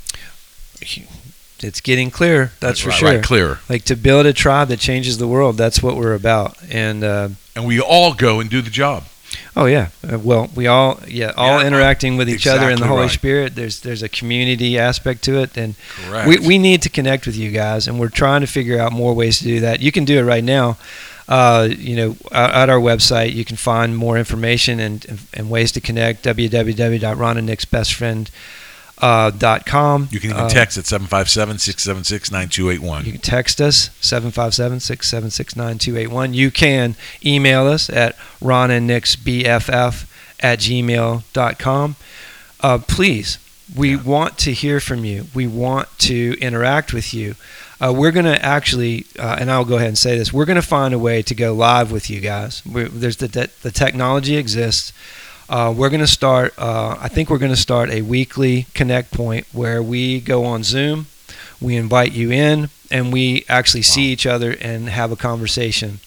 It's 1.60 1.82
getting 1.82 2.12
clear. 2.12 2.52
That's 2.60 2.80
for 2.82 2.92
sure. 2.92 3.10
Right, 3.14 3.24
clear. 3.24 3.60
Like 3.70 3.86
to 3.86 3.96
build 3.96 4.26
a 4.26 4.34
tribe 4.34 4.68
that 4.68 4.80
changes 4.80 5.18
the 5.18 5.28
world. 5.28 5.58
That's 5.58 5.82
what 5.82 5.96
we're 5.96 6.14
about. 6.14 6.58
And 6.70 7.04
uh, 7.04 7.30
And 7.56 7.66
we 7.66 7.80
all 7.80 8.14
go 8.14 8.40
and 8.40 8.50
do 8.50 8.62
the 8.62 8.70
job. 8.70 9.06
Oh 9.56 9.66
yeah, 9.66 9.90
uh, 10.08 10.20
well 10.20 10.50
we 10.56 10.68
all 10.68 11.00
yeah 11.08 11.32
all 11.36 11.60
Yeah, 11.60 11.68
interacting 11.68 12.18
with 12.18 12.30
each 12.30 12.48
other 12.48 12.70
in 12.70 12.80
the 12.80 12.88
Holy 12.88 13.04
right. 13.04 13.12
Spirit. 13.12 13.56
There's 13.56 13.80
there's 13.82 14.04
a 14.04 14.10
community 14.10 14.78
aspect 14.78 15.24
to 15.24 15.42
it, 15.42 15.58
and 15.58 15.76
Correct. 16.06 16.28
we 16.28 16.38
we 16.40 16.58
need 16.58 16.82
to 16.84 16.90
connect 16.90 17.26
with 17.26 17.36
you 17.36 17.52
guys, 17.52 17.88
and 17.88 18.00
we're 18.00 18.10
trying 18.10 18.42
to 18.42 18.48
figure 18.48 18.80
out 18.80 18.92
more 18.92 19.14
ways 19.14 19.40
to 19.40 19.46
do 19.46 19.60
that. 19.62 19.82
You 19.82 19.92
can 19.92 20.06
do 20.06 20.20
it 20.20 20.24
right 20.24 20.44
now. 20.44 20.78
Uh, 21.28 21.68
you 21.72 21.96
know, 21.96 22.16
at 22.32 22.70
our 22.70 22.80
website, 22.80 23.34
you 23.34 23.44
can 23.44 23.58
find 23.58 23.98
more 23.98 24.16
information 24.16 24.80
and, 24.80 25.04
and, 25.10 25.20
and 25.34 25.50
ways 25.50 25.72
to 25.72 25.82
connect. 25.82 26.24
www.ronandnicksbestfriend.com. 26.24 28.26
Uh, 29.02 29.30
dot 29.30 29.66
com. 29.66 30.08
You 30.10 30.22
can 30.22 30.30
even 30.30 30.44
Uh, 30.44 30.48
text 30.50 30.78
at 30.78 30.86
757 30.86 31.60
676 31.60 32.32
9281. 32.32 33.06
You 33.06 33.12
can 33.12 33.20
text 33.22 33.60
us 33.60 33.90
757-676-9281. 34.02 36.34
You 36.34 36.50
can 36.52 36.96
email 37.26 37.68
us 37.68 37.90
at 37.90 38.16
ronandnicksbff 38.42 40.06
at 40.42 40.60
gmail.com. 40.60 41.96
Uh, 42.62 42.78
please, 42.80 43.38
we 43.76 43.92
Yeah. 43.92 44.02
want 44.02 44.38
to 44.40 44.54
hear 44.54 44.80
from 44.80 45.06
you. 45.06 45.28
We 45.34 45.48
want 45.48 45.88
to 46.00 46.36
interact 46.40 46.94
with 46.94 47.14
you. 47.14 47.36
Uh, 47.82 47.92
we're 47.92 48.12
going 48.12 48.26
to 48.26 48.42
actually, 48.44 49.06
uh, 49.20 49.36
and 49.40 49.52
I'll 49.52 49.66
go 49.66 49.76
ahead 49.76 49.90
and 49.90 49.98
say 49.98 50.18
this, 50.18 50.32
we're 50.32 50.46
going 50.46 50.56
to 50.56 50.62
find 50.62 50.94
a 50.94 51.00
way 51.00 51.22
to 51.24 51.36
go 51.36 51.54
live 51.54 51.92
with 51.92 52.10
you 52.10 52.22
guys. 52.22 52.62
We're, 52.66 52.88
there's 52.88 53.18
the, 53.18 53.28
the, 53.28 53.50
the 53.64 53.72
technology 53.72 54.38
exists. 54.38 54.94
Uh, 55.48 55.74
we're 55.76 55.90
going 55.90 56.02
to 56.02 56.08
start, 56.08 56.54
uh, 56.58 56.98
I 57.00 57.08
think 57.08 57.30
we're 57.30 57.38
going 57.38 57.52
to 57.52 57.56
start 57.58 57.90
a 57.92 58.02
weekly 58.02 58.66
connect 58.74 59.12
point 59.12 59.46
where 59.54 59.82
we 59.82 60.20
go 60.20 60.44
on 60.46 60.64
Zoom, 60.64 61.06
we 61.62 61.76
invite 61.76 62.12
you 62.14 62.32
in, 62.32 62.70
and 62.90 63.14
we 63.14 63.46
actually 63.48 63.84
see 63.84 64.06
each 64.12 64.26
other 64.26 64.56
and 64.60 64.90
have 64.90 65.12
a 65.12 65.16
conversation. 65.16 66.00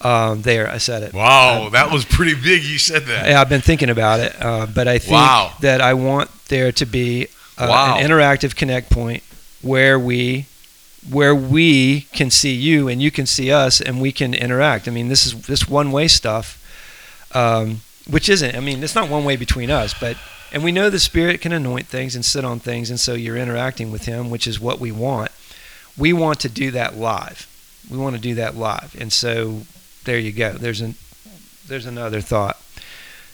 Um, 0.00 0.42
there, 0.42 0.68
I 0.68 0.78
said 0.78 1.04
it. 1.04 1.14
Wow, 1.14 1.68
that 1.68 1.92
was 1.92 2.04
pretty 2.04 2.34
big. 2.34 2.64
You 2.64 2.78
said 2.78 3.04
that. 3.04 3.28
Yeah, 3.28 3.40
I've 3.40 3.48
been 3.48 3.60
thinking 3.60 3.88
about 3.88 4.18
it, 4.18 4.34
uh, 4.42 4.66
but 4.66 4.88
I 4.88 4.98
think 4.98 5.12
Wow. 5.12 5.52
that 5.60 5.80
I 5.80 5.94
want 5.94 6.28
there 6.48 6.72
to 6.72 6.84
be 6.84 7.28
uh, 7.56 7.68
Wow. 7.70 7.96
an 7.98 8.04
interactive 8.04 8.56
connect 8.56 8.90
point 8.90 9.22
where 9.60 9.98
we 9.98 10.46
where 11.08 11.34
we 11.34 12.02
can 12.12 12.30
see 12.30 12.52
you 12.52 12.86
and 12.88 13.00
you 13.02 13.10
can 13.12 13.26
see 13.26 13.50
us 13.52 13.80
and 13.80 14.00
we 14.00 14.10
can 14.12 14.34
interact. 14.34 14.86
I 14.88 14.90
mean, 14.92 15.08
this 15.08 15.24
is 15.26 15.34
this 15.46 15.68
one 15.68 15.92
way 15.92 16.08
stuff, 16.08 16.58
um, 17.32 17.80
which 18.08 18.28
isn't. 18.28 18.54
I 18.56 18.60
mean, 18.60 18.82
it's 18.82 18.94
not 18.94 19.08
one 19.08 19.24
way 19.24 19.36
between 19.36 19.70
us, 19.70 19.94
but 19.98 20.16
and 20.52 20.62
we 20.62 20.72
know 20.72 20.90
the 20.90 20.98
Spirit 21.00 21.40
can 21.40 21.52
anoint 21.52 21.86
things 21.86 22.14
and 22.14 22.24
sit 22.24 22.44
on 22.44 22.60
things, 22.60 22.90
and 22.90 23.00
so 23.00 23.14
you're 23.14 23.36
interacting 23.36 23.90
with 23.90 24.04
Him, 24.04 24.28
which 24.30 24.46
is 24.46 24.60
what 24.60 24.78
we 24.80 24.92
want. 24.92 25.30
We 25.96 26.12
want 26.12 26.40
to 26.40 26.48
do 26.48 26.70
that 26.72 26.96
live. 26.96 27.48
We 27.90 27.98
want 27.98 28.16
to 28.16 28.22
do 28.22 28.34
that 28.36 28.56
live, 28.56 28.96
and 28.98 29.12
so 29.12 29.62
there 30.04 30.18
you 30.18 30.32
go. 30.32 30.52
There's 30.52 30.80
an 30.80 30.94
there's 31.66 31.86
another 31.86 32.20
thought. 32.20 32.58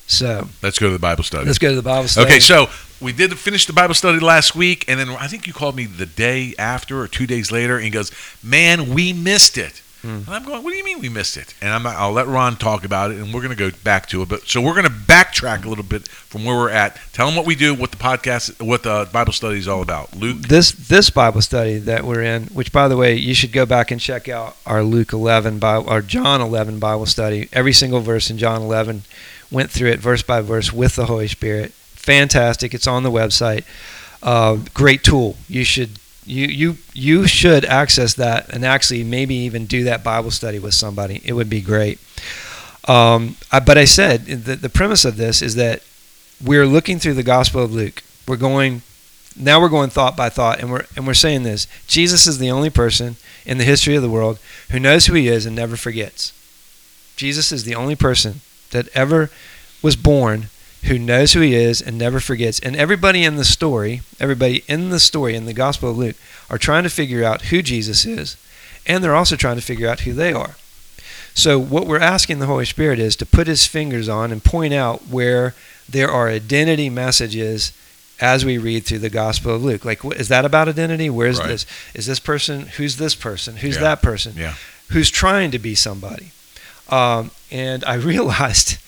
So 0.06 0.48
Let's 0.62 0.78
go 0.78 0.87
to 0.87 0.92
the 0.92 0.98
Bible 0.98 1.22
study. 1.22 1.44
let's 1.44 1.58
go 1.58 1.68
to 1.68 1.76
the 1.76 1.82
Bible 1.82 2.08
study. 2.08 2.26
Okay, 2.30 2.40
so 2.40 2.68
we 3.00 3.12
did 3.12 3.37
finish 3.38 3.66
the 3.66 3.75
Bible 3.75 3.92
study 3.94 4.20
last 4.20 4.54
week, 4.56 4.87
and 4.88 4.98
then 4.98 5.10
I 5.10 5.26
think 5.26 5.46
you 5.46 5.52
called 5.52 5.76
me 5.76 5.84
the 5.84 6.06
day 6.06 6.54
after 6.58 6.98
or 7.00 7.08
two 7.08 7.26
days 7.26 7.52
later, 7.52 7.76
and 7.76 7.84
he 7.84 7.90
goes, 7.90 8.10
"Man, 8.42 8.94
we 8.94 9.12
missed 9.12 9.58
it." 9.58 9.82
Hmm. 10.08 10.24
And 10.24 10.30
I'm 10.30 10.42
going, 10.42 10.64
"What 10.64 10.70
do 10.70 10.76
you 10.76 10.84
mean 10.84 11.00
we 11.00 11.10
missed 11.10 11.36
it?" 11.36 11.52
And 11.60 11.70
I'm, 11.70 11.86
I'll 11.86 12.12
let 12.12 12.26
Ron 12.26 12.56
talk 12.56 12.82
about 12.82 13.10
it, 13.10 13.18
and 13.18 13.34
we're 13.34 13.42
going 13.42 13.54
to 13.54 13.70
go 13.70 13.76
back 13.84 14.08
to 14.08 14.22
it. 14.22 14.28
But 14.30 14.48
so 14.48 14.58
we're 14.62 14.72
going 14.72 14.86
to 14.86 14.90
backtrack 14.90 15.66
a 15.66 15.68
little 15.68 15.84
bit 15.84 16.08
from 16.08 16.46
where 16.46 16.56
we're 16.56 16.70
at. 16.70 16.98
Tell 17.12 17.26
them 17.26 17.36
what 17.36 17.44
we 17.44 17.54
do, 17.54 17.74
what 17.74 17.90
the 17.90 17.98
podcast, 17.98 18.64
what 18.64 18.84
the 18.84 19.06
Bible 19.12 19.34
study 19.34 19.58
is 19.58 19.68
all 19.68 19.82
about. 19.82 20.16
Luke, 20.16 20.38
this 20.38 20.72
this 20.72 21.10
Bible 21.10 21.42
study 21.42 21.76
that 21.80 22.04
we're 22.04 22.22
in, 22.22 22.44
which 22.44 22.72
by 22.72 22.88
the 22.88 22.96
way, 22.96 23.16
you 23.16 23.34
should 23.34 23.52
go 23.52 23.66
back 23.66 23.90
and 23.90 24.00
check 24.00 24.30
out 24.30 24.56
our 24.64 24.82
Luke 24.82 25.12
11 25.12 25.58
Bible, 25.58 25.90
our 25.90 26.00
John 26.00 26.40
11 26.40 26.78
Bible 26.78 27.06
study. 27.06 27.50
Every 27.52 27.74
single 27.74 28.00
verse 28.00 28.30
in 28.30 28.38
John 28.38 28.62
11 28.62 29.02
went 29.50 29.70
through 29.70 29.90
it 29.90 30.00
verse 30.00 30.22
by 30.22 30.40
verse 30.40 30.72
with 30.72 30.96
the 30.96 31.04
Holy 31.04 31.28
Spirit. 31.28 31.72
Fantastic! 31.72 32.72
It's 32.72 32.86
on 32.86 33.02
the 33.02 33.10
website. 33.10 33.64
Uh, 34.22 34.56
great 34.72 35.04
tool. 35.04 35.36
You 35.48 35.64
should 35.64 35.98
you 36.28 36.47
you 36.47 36.76
you 36.92 37.26
should 37.26 37.64
access 37.64 38.14
that 38.14 38.49
and 38.50 38.64
actually 38.64 39.02
maybe 39.02 39.35
even 39.35 39.66
do 39.66 39.85
that 39.85 40.04
Bible 40.04 40.30
study 40.30 40.58
with 40.58 40.75
somebody. 40.75 41.20
It 41.25 41.32
would 41.32 41.50
be 41.50 41.61
great. 41.61 41.99
Um, 42.87 43.37
I, 43.50 43.61
but 43.61 43.76
I 43.76 43.85
said 43.85 44.26
the, 44.26 44.56
the 44.56 44.68
premise 44.68 45.04
of 45.04 45.16
this 45.16 45.42
is 45.42 45.54
that 45.56 45.82
we're 46.42 46.66
looking 46.66 46.99
through 46.99 47.14
the 47.14 47.23
Gospel 47.23 47.62
of 47.62 47.73
Luke. 47.73 48.02
We're 48.26 48.37
going 48.37 48.82
now 49.38 49.61
we're 49.61 49.68
going 49.68 49.90
thought 49.90 50.16
by 50.16 50.28
thought 50.28 50.61
and 50.61 50.70
we're 50.70 50.85
and 50.97 51.06
we're 51.06 51.14
saying 51.14 51.44
this 51.44 51.66
jesus 51.87 52.26
is 52.26 52.38
the 52.38 52.50
only 52.50 52.70
person 52.70 53.16
in 53.47 53.58
the 53.58 53.64
history 53.64 53.94
of 53.94 54.02
the 54.02 54.11
world 54.11 54.38
who 54.70 54.80
knows 54.80 55.06
who 55.06 55.14
he 55.14 55.28
is 55.28 55.47
and 55.47 55.54
never 55.54 55.76
forgets 55.76 56.32
jesus 57.16 57.52
is 57.52 57.64
the 57.64 57.75
only 57.75 57.94
person 57.94 58.40
that 58.70 58.88
ever 58.94 59.30
was 59.80 59.97
born 59.97 60.49
who 60.85 60.99
knows 60.99 61.32
who 61.32 61.40
he 61.40 61.54
is 61.54 61.80
and 61.82 61.99
never 61.99 62.20
forgets 62.20 62.61
and 62.61 62.76
everybody 62.76 63.25
in 63.25 63.37
the 63.37 63.44
story 63.44 64.00
everybody 64.20 64.62
in 64.68 64.90
the 64.90 65.00
story 65.00 65.35
in 65.35 65.44
the 65.47 65.52
gospel 65.52 65.90
of 65.90 65.99
luke 65.99 66.16
are 66.49 66.58
trying 66.58 66.82
to 66.85 66.88
figure 66.90 67.25
out 67.25 67.42
who 67.47 67.62
jesus 67.62 68.04
is 68.06 68.37
and 68.87 69.02
they're 69.02 69.16
also 69.16 69.37
trying 69.37 69.56
to 69.56 69.62
figure 69.62 69.88
out 69.88 70.00
who 70.00 70.12
they 70.12 70.32
are 70.32 70.54
so 71.35 71.58
what 71.58 71.87
we're 71.87 71.99
asking 72.00 72.38
the 72.38 72.47
holy 72.47 72.64
spirit 72.64 72.99
is 72.99 73.16
to 73.16 73.26
put 73.26 73.47
his 73.47 73.66
fingers 73.66 74.08
on 74.08 74.30
and 74.32 74.42
point 74.44 74.73
out 74.75 75.06
where 75.08 75.54
there 75.88 76.11
are 76.11 76.28
identity 76.28 76.88
messages 76.90 77.73
as 78.20 78.44
we 78.44 78.58
read 78.58 78.85
through 78.85 78.99
the 78.99 79.08
Gospel 79.08 79.54
of 79.54 79.62
Luke. 79.62 79.85
Like, 79.85 80.04
is 80.16 80.26
that 80.26 80.44
about 80.44 80.68
identity? 80.68 81.08
Where's 81.08 81.38
Right. 81.38 81.47
this? 81.50 81.66
Is 81.94 82.06
this 82.06 82.18
person? 82.18 82.66
Who's 82.76 82.97
this 82.97 83.14
person? 83.14 83.58
Who's 83.58 83.76
Yeah. 83.76 83.82
that 83.82 84.02
person? 84.02 84.35
Yeah. 84.37 84.54
Who's 84.88 85.08
trying 85.08 85.52
to 85.52 85.58
be 85.61 85.76
somebody? 85.76 86.32
Um, 86.88 87.30
and 87.52 87.85
I 87.85 87.94
realized 88.12 88.78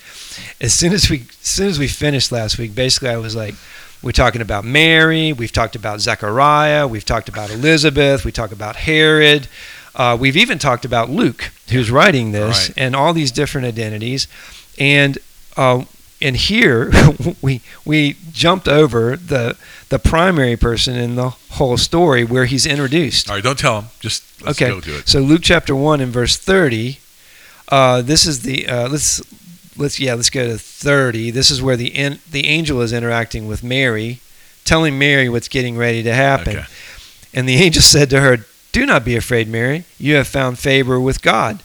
as 0.60 0.72
soon 0.74 0.92
as 0.92 1.08
we, 1.10 1.20
as 1.20 1.46
soon 1.46 1.68
as 1.68 1.78
we 1.78 1.88
finished 1.88 2.32
last 2.32 2.58
week, 2.58 2.74
basically 2.74 3.08
I 3.10 3.16
was 3.16 3.34
like, 3.36 3.54
we're 4.02 4.12
talking 4.12 4.40
about 4.40 4.64
Mary. 4.64 5.32
We've 5.32 5.52
talked 5.52 5.76
about 5.76 6.00
Zechariah. 6.00 6.88
We've 6.88 7.04
talked 7.04 7.28
about 7.28 7.50
Elizabeth. 7.50 8.24
We 8.24 8.32
talk 8.32 8.50
about 8.52 8.76
Herod. 8.76 9.46
Uh, 9.94 10.16
we've 10.18 10.36
even 10.38 10.58
talked 10.58 10.84
about 10.86 11.10
Luke, 11.10 11.50
who's 11.70 11.90
writing 11.90 12.32
this, 12.32 12.68
Right. 12.68 12.78
and 12.78 12.96
all 12.96 13.12
these 13.12 13.30
different 13.30 13.66
identities. 13.66 14.26
And 14.78 15.18
uh, 15.56 15.84
and 16.22 16.36
here 16.36 16.90
we 17.42 17.60
we 17.84 18.16
jumped 18.32 18.68
over 18.68 19.16
the 19.16 19.56
the 19.90 19.98
primary 19.98 20.56
person 20.56 20.96
in 20.96 21.16
the 21.16 21.30
whole 21.30 21.76
story 21.76 22.24
where 22.24 22.46
he's 22.46 22.64
introduced. 22.66 23.28
All 23.28 23.34
right, 23.36 23.44
don't 23.44 23.58
tell 23.58 23.80
him. 23.82 23.90
Just 24.00 24.22
let's 24.42 24.60
Okay. 24.62 24.70
go 24.70 24.80
to 24.80 24.98
it. 24.98 25.08
So 25.08 25.20
Luke 25.20 25.40
chapter 25.42 25.74
one 25.76 26.00
and 26.00 26.12
verse 26.12 26.36
thirty. 26.38 27.00
Uh, 27.68 28.00
this 28.00 28.26
is 28.26 28.42
the 28.42 28.66
uh, 28.68 28.88
let's 28.88 29.20
let's 29.80 29.98
yeah 29.98 30.14
let's 30.14 30.30
go 30.30 30.46
to 30.46 30.58
thirty. 30.58 31.30
This 31.30 31.50
is 31.50 31.62
where 31.62 31.76
the 31.76 31.88
in, 31.88 32.18
the 32.30 32.46
angel 32.46 32.80
is 32.80 32.92
interacting 32.92 33.48
with 33.48 33.64
Mary, 33.64 34.20
telling 34.64 34.98
Mary 34.98 35.28
what's 35.28 35.48
getting 35.48 35.76
ready 35.76 36.02
to 36.02 36.14
happen. 36.14 36.58
Okay. 36.58 36.66
And 37.32 37.48
the 37.48 37.56
angel 37.56 37.82
said 37.82 38.10
to 38.10 38.20
her, 38.20 38.46
"Do 38.72 38.86
not 38.86 39.04
be 39.04 39.16
afraid, 39.16 39.48
Mary. 39.48 39.84
You 39.98 40.14
have 40.16 40.28
found 40.28 40.58
favor 40.58 41.00
with 41.00 41.22
God. 41.22 41.62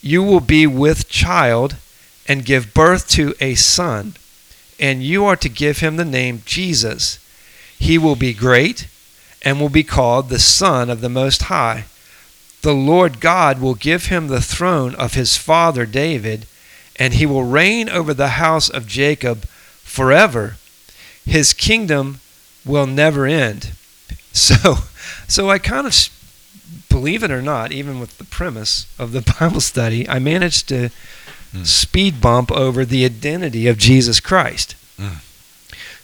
You 0.00 0.22
will 0.22 0.40
be 0.40 0.66
with 0.66 1.08
child, 1.08 1.76
and 2.28 2.44
give 2.44 2.74
birth 2.74 3.08
to 3.10 3.34
a 3.40 3.54
son, 3.54 4.14
and 4.78 5.02
you 5.02 5.24
are 5.24 5.36
to 5.36 5.48
give 5.48 5.78
him 5.78 5.96
the 5.96 6.04
name 6.04 6.42
Jesus. 6.46 7.18
He 7.78 7.98
will 7.98 8.16
be 8.16 8.32
great, 8.32 8.86
and 9.42 9.60
will 9.60 9.68
be 9.68 9.82
called 9.82 10.28
the 10.28 10.38
Son 10.38 10.88
of 10.88 11.00
the 11.00 11.10
Most 11.10 11.44
High." 11.44 11.84
the 12.66 12.74
Lord 12.74 13.20
God 13.20 13.60
will 13.60 13.76
give 13.76 14.06
him 14.06 14.26
the 14.26 14.40
throne 14.40 14.96
of 14.96 15.14
his 15.14 15.36
father 15.36 15.86
David, 15.86 16.46
and 16.98 17.14
he 17.14 17.26
will 17.26 17.44
reign 17.44 17.88
over 17.88 18.12
the 18.14 18.28
house 18.30 18.68
of 18.68 18.86
Jacob 18.86 19.44
forever. 19.82 20.56
His 21.24 21.52
kingdom 21.52 22.20
will 22.64 22.86
never 22.86 23.26
end. 23.26 23.72
So, 24.36 24.74
so 25.28 25.48
I 25.48 25.58
kind 25.58 25.86
of, 25.86 25.94
believe 26.90 27.22
it 27.22 27.30
or 27.30 27.40
not, 27.40 27.72
even 27.72 27.98
with 27.98 28.18
the 28.18 28.24
premise 28.24 28.86
of 28.98 29.12
the 29.12 29.22
Bible 29.40 29.62
study, 29.62 30.06
I 30.08 30.18
managed 30.18 30.68
to 30.68 30.90
Hmm. 31.52 31.62
speed 31.64 32.20
bump 32.20 32.50
over 32.52 32.84
the 32.84 33.04
identity 33.06 33.66
of 33.68 33.78
Jesus 33.78 34.20
Christ, 34.20 34.74
Hmm. 34.98 35.20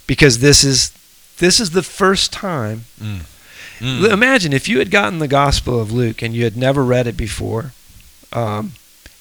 because 0.07 0.39
this 0.39 0.65
is 0.65 0.93
this 1.39 1.61
is 1.61 1.71
the 1.73 1.83
first 1.83 2.33
time 2.33 2.85
Mm. 3.01 4.11
Imagine 4.13 4.53
if 4.53 4.69
you 4.69 4.79
had 4.79 4.91
gotten 4.93 5.19
the 5.19 5.27
Gospel 5.29 5.81
of 5.81 5.91
Luke 5.93 6.23
and 6.23 6.33
you 6.35 6.45
had 6.45 6.57
never 6.57 6.85
read 6.85 7.07
it 7.09 7.17
before, 7.17 7.73
um, 8.33 8.73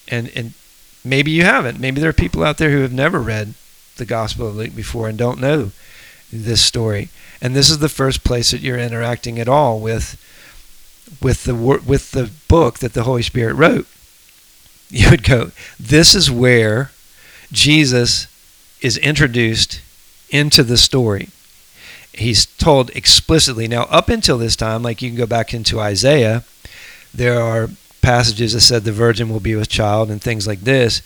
and 0.07 0.29
and 0.35 0.53
maybe 1.03 1.31
you 1.31 1.43
haven't. 1.43 1.79
Maybe 1.79 1.99
there 1.99 2.09
are 2.09 2.13
people 2.13 2.43
out 2.43 2.57
there 2.57 2.71
who 2.71 2.81
have 2.81 2.93
never 2.93 3.19
read 3.19 3.53
the 3.97 4.05
Gospel 4.05 4.47
of 4.47 4.55
Luke 4.55 4.75
before 4.75 5.07
and 5.07 5.17
don't 5.17 5.39
know 5.39 5.71
this 6.31 6.61
story. 6.63 7.09
And 7.41 7.55
this 7.55 7.69
is 7.69 7.79
the 7.79 7.89
first 7.89 8.23
place 8.23 8.51
that 8.51 8.61
you're 8.61 8.77
interacting 8.77 9.39
at 9.39 9.49
all 9.49 9.79
with 9.79 10.19
with 11.21 11.43
the 11.43 11.55
with 11.55 12.11
the 12.11 12.31
book 12.47 12.79
that 12.79 12.93
the 12.93 13.03
Holy 13.03 13.23
Spirit 13.23 13.55
wrote. 13.55 13.87
You 14.93 15.09
would 15.09 15.23
go, 15.23 15.51
this 15.79 16.13
is 16.13 16.29
where 16.29 16.91
Jesus 17.49 18.27
is 18.81 18.97
introduced 18.97 19.79
into 20.29 20.63
the 20.63 20.75
story 20.75 21.29
he's 22.13 22.45
told 22.45 22.89
explicitly. 22.91 23.67
Now, 23.67 23.83
up 23.83 24.09
until 24.09 24.37
this 24.37 24.55
time, 24.55 24.83
like 24.83 25.01
you 25.01 25.09
can 25.09 25.17
go 25.17 25.25
back 25.25 25.53
into 25.53 25.79
Isaiah, 25.79 26.43
there 27.13 27.41
are 27.41 27.69
passages 28.01 28.53
that 28.53 28.61
said 28.61 28.83
the 28.83 28.91
virgin 28.91 29.29
will 29.29 29.39
be 29.39 29.55
with 29.55 29.69
child 29.69 30.09
and 30.09 30.21
things 30.21 30.47
like 30.47 30.61
this, 30.61 31.01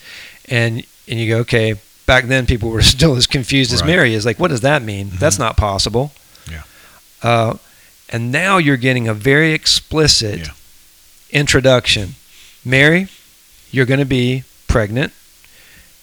and 0.50 0.86
and 1.08 1.20
you 1.20 1.30
go, 1.30 1.40
okay. 1.40 1.76
Back 2.08 2.26
then, 2.26 2.46
people 2.46 2.70
were 2.70 2.82
still 2.96 3.16
as 3.16 3.26
confused 3.26 3.74
as 3.74 3.82
Right. 3.82 3.88
Mary 3.88 4.14
is. 4.14 4.26
Like, 4.28 4.40
what 4.40 4.50
does 4.50 4.62
that 4.62 4.84
mean? 4.84 5.10
That's 5.20 5.38
Mhm. 5.38 5.40
not 5.40 5.58
possible. 5.58 6.14
Yeah. 6.52 6.62
Uh, 7.24 7.54
and 8.10 8.32
now 8.32 8.58
you're 8.60 8.78
getting 8.78 9.08
a 9.08 9.14
very 9.16 9.54
explicit 9.54 10.40
Yeah. 10.42 10.52
introduction. 11.32 12.16
Mary, 12.64 13.08
you're 13.72 13.86
going 13.88 14.00
to 14.00 14.06
be 14.06 14.44
pregnant, 14.68 15.14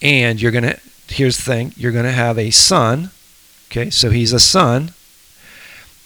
and 0.00 0.40
you're 0.42 0.50
going 0.52 0.64
to. 0.64 0.78
Here's 1.08 1.36
the 1.36 1.42
thing: 1.44 1.72
you're 1.76 1.92
going 1.92 2.04
to 2.04 2.10
have 2.12 2.36
a 2.38 2.50
son. 2.50 3.10
Okay, 3.70 3.88
so 3.90 4.10
he's 4.10 4.32
a 4.32 4.40
son, 4.40 4.92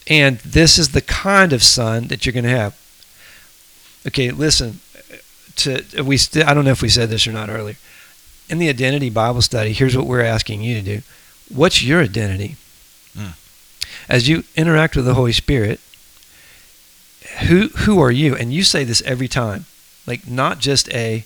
and 0.07 0.37
this 0.39 0.77
is 0.77 0.89
the 0.89 1.01
kind 1.01 1.53
of 1.53 1.61
son 1.63 2.07
that 2.07 2.25
you're 2.25 2.33
going 2.33 2.43
to 2.45 2.49
have. 2.51 2.75
Okay, 4.07 4.31
listen. 4.31 4.79
To 5.57 5.83
we, 6.03 6.17
st- 6.17 6.45
I 6.47 6.53
don't 6.53 6.65
know 6.65 6.71
if 6.71 6.81
we 6.83 6.89
said 6.89 7.09
this 7.09 7.25
or 7.27 7.31
not 7.31 7.49
earlier. 7.49 7.77
In 8.49 8.59
the 8.59 8.69
identity 8.69 9.09
Bible 9.09 9.41
study, 9.41 9.73
here's 9.73 9.97
what 9.97 10.05
we're 10.05 10.21
asking 10.21 10.61
you 10.61 10.75
to 10.75 10.81
do. 10.81 11.01
What's 11.53 11.83
your 11.83 12.01
identity? 12.01 12.55
Mm. 13.17 13.33
As 14.07 14.29
you 14.29 14.43
interact 14.55 14.95
with 14.95 15.05
the 15.05 15.15
Holy 15.15 15.33
Spirit, 15.33 15.79
who 17.47 17.69
who 17.69 17.99
are 17.99 18.11
you? 18.11 18.35
And 18.35 18.53
you 18.53 18.63
say 18.63 18.83
this 18.83 19.01
every 19.03 19.27
time, 19.27 19.65
like 20.05 20.27
not 20.27 20.59
just 20.59 20.89
a 20.93 21.25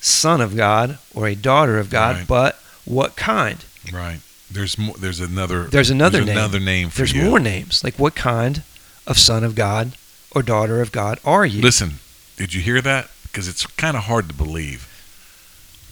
son 0.00 0.40
of 0.40 0.56
God 0.56 0.98
or 1.14 1.26
a 1.26 1.34
daughter 1.34 1.78
of 1.78 1.90
God, 1.90 2.16
Right. 2.18 2.28
but 2.28 2.60
what 2.84 3.16
kind? 3.16 3.64
Right. 3.92 4.20
There's 4.50 4.78
more, 4.78 4.94
there's 4.96 5.18
another 5.20 5.64
There's 5.64 5.90
another 5.90 6.18
there's 6.18 6.26
name. 6.28 6.36
another 6.38 6.60
name 6.60 6.90
for 6.90 6.98
There's 6.98 7.12
you. 7.12 7.22
more 7.24 7.40
names. 7.40 7.82
Like 7.82 7.98
what 7.98 8.14
kind 8.14 8.62
of 9.06 9.18
son 9.18 9.42
of 9.42 9.54
God 9.56 9.92
or 10.30 10.42
daughter 10.42 10.80
of 10.80 10.92
God 10.92 11.18
are 11.24 11.44
you? 11.44 11.60
Listen, 11.60 11.94
did 12.36 12.54
you 12.54 12.60
hear 12.60 12.80
that? 12.80 13.10
Because 13.22 13.48
it's 13.48 13.66
kind 13.66 13.96
of 13.96 14.04
hard 14.04 14.28
to 14.28 14.34
believe 14.34 14.92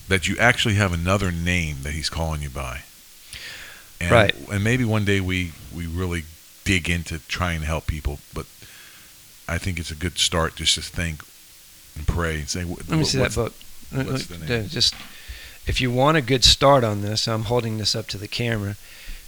that 0.08 0.28
you 0.28 0.36
actually 0.38 0.74
have 0.74 0.92
another 0.92 1.32
name 1.32 1.78
that 1.82 1.92
he's 1.92 2.10
calling 2.10 2.42
you 2.42 2.50
by. 2.50 2.82
And, 4.00 4.10
Right. 4.10 4.34
And 4.50 4.62
maybe 4.62 4.84
one 4.84 5.04
day 5.04 5.20
we 5.20 5.52
we 5.74 5.86
really 5.86 6.24
dig 6.64 6.88
into 6.88 7.18
trying 7.28 7.60
to 7.60 7.66
help 7.66 7.86
people, 7.86 8.18
but 8.32 8.46
I 9.48 9.58
think 9.58 9.78
it's 9.78 9.90
a 9.90 9.96
good 9.96 10.18
start 10.18 10.56
just 10.56 10.74
to 10.74 10.82
think 10.82 11.22
and 11.96 12.06
pray 12.06 12.36
and 12.40 12.48
say. 12.48 12.64
Let 12.64 12.88
me 12.88 13.04
see 13.04 13.18
that 13.18 13.34
book. 13.34 13.54
What's 13.90 14.26
the 14.26 14.36
uh, 14.36 14.58
name? 14.60 14.68
Just 14.68 14.94
if 15.66 15.80
you 15.80 15.90
want 15.90 16.16
a 16.16 16.22
good 16.22 16.44
start 16.44 16.84
on 16.84 17.02
this, 17.02 17.28
I'm 17.28 17.44
holding 17.44 17.78
this 17.78 17.94
up 17.94 18.06
to 18.08 18.18
the 18.18 18.28
camera. 18.28 18.76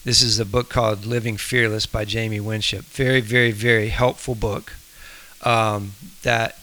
This 0.05 0.23
is 0.23 0.39
a 0.39 0.45
book 0.45 0.69
called 0.69 1.05
Living 1.05 1.37
Fearless 1.37 1.87
by 1.87 2.05
Jamie 2.05 2.41
Winship. 2.41 2.85
Very, 2.85 3.21
very, 3.21 3.51
very 3.51 3.89
helpful 3.89 4.35
book 4.35 4.75
um, 5.43 5.93
that 6.23 6.59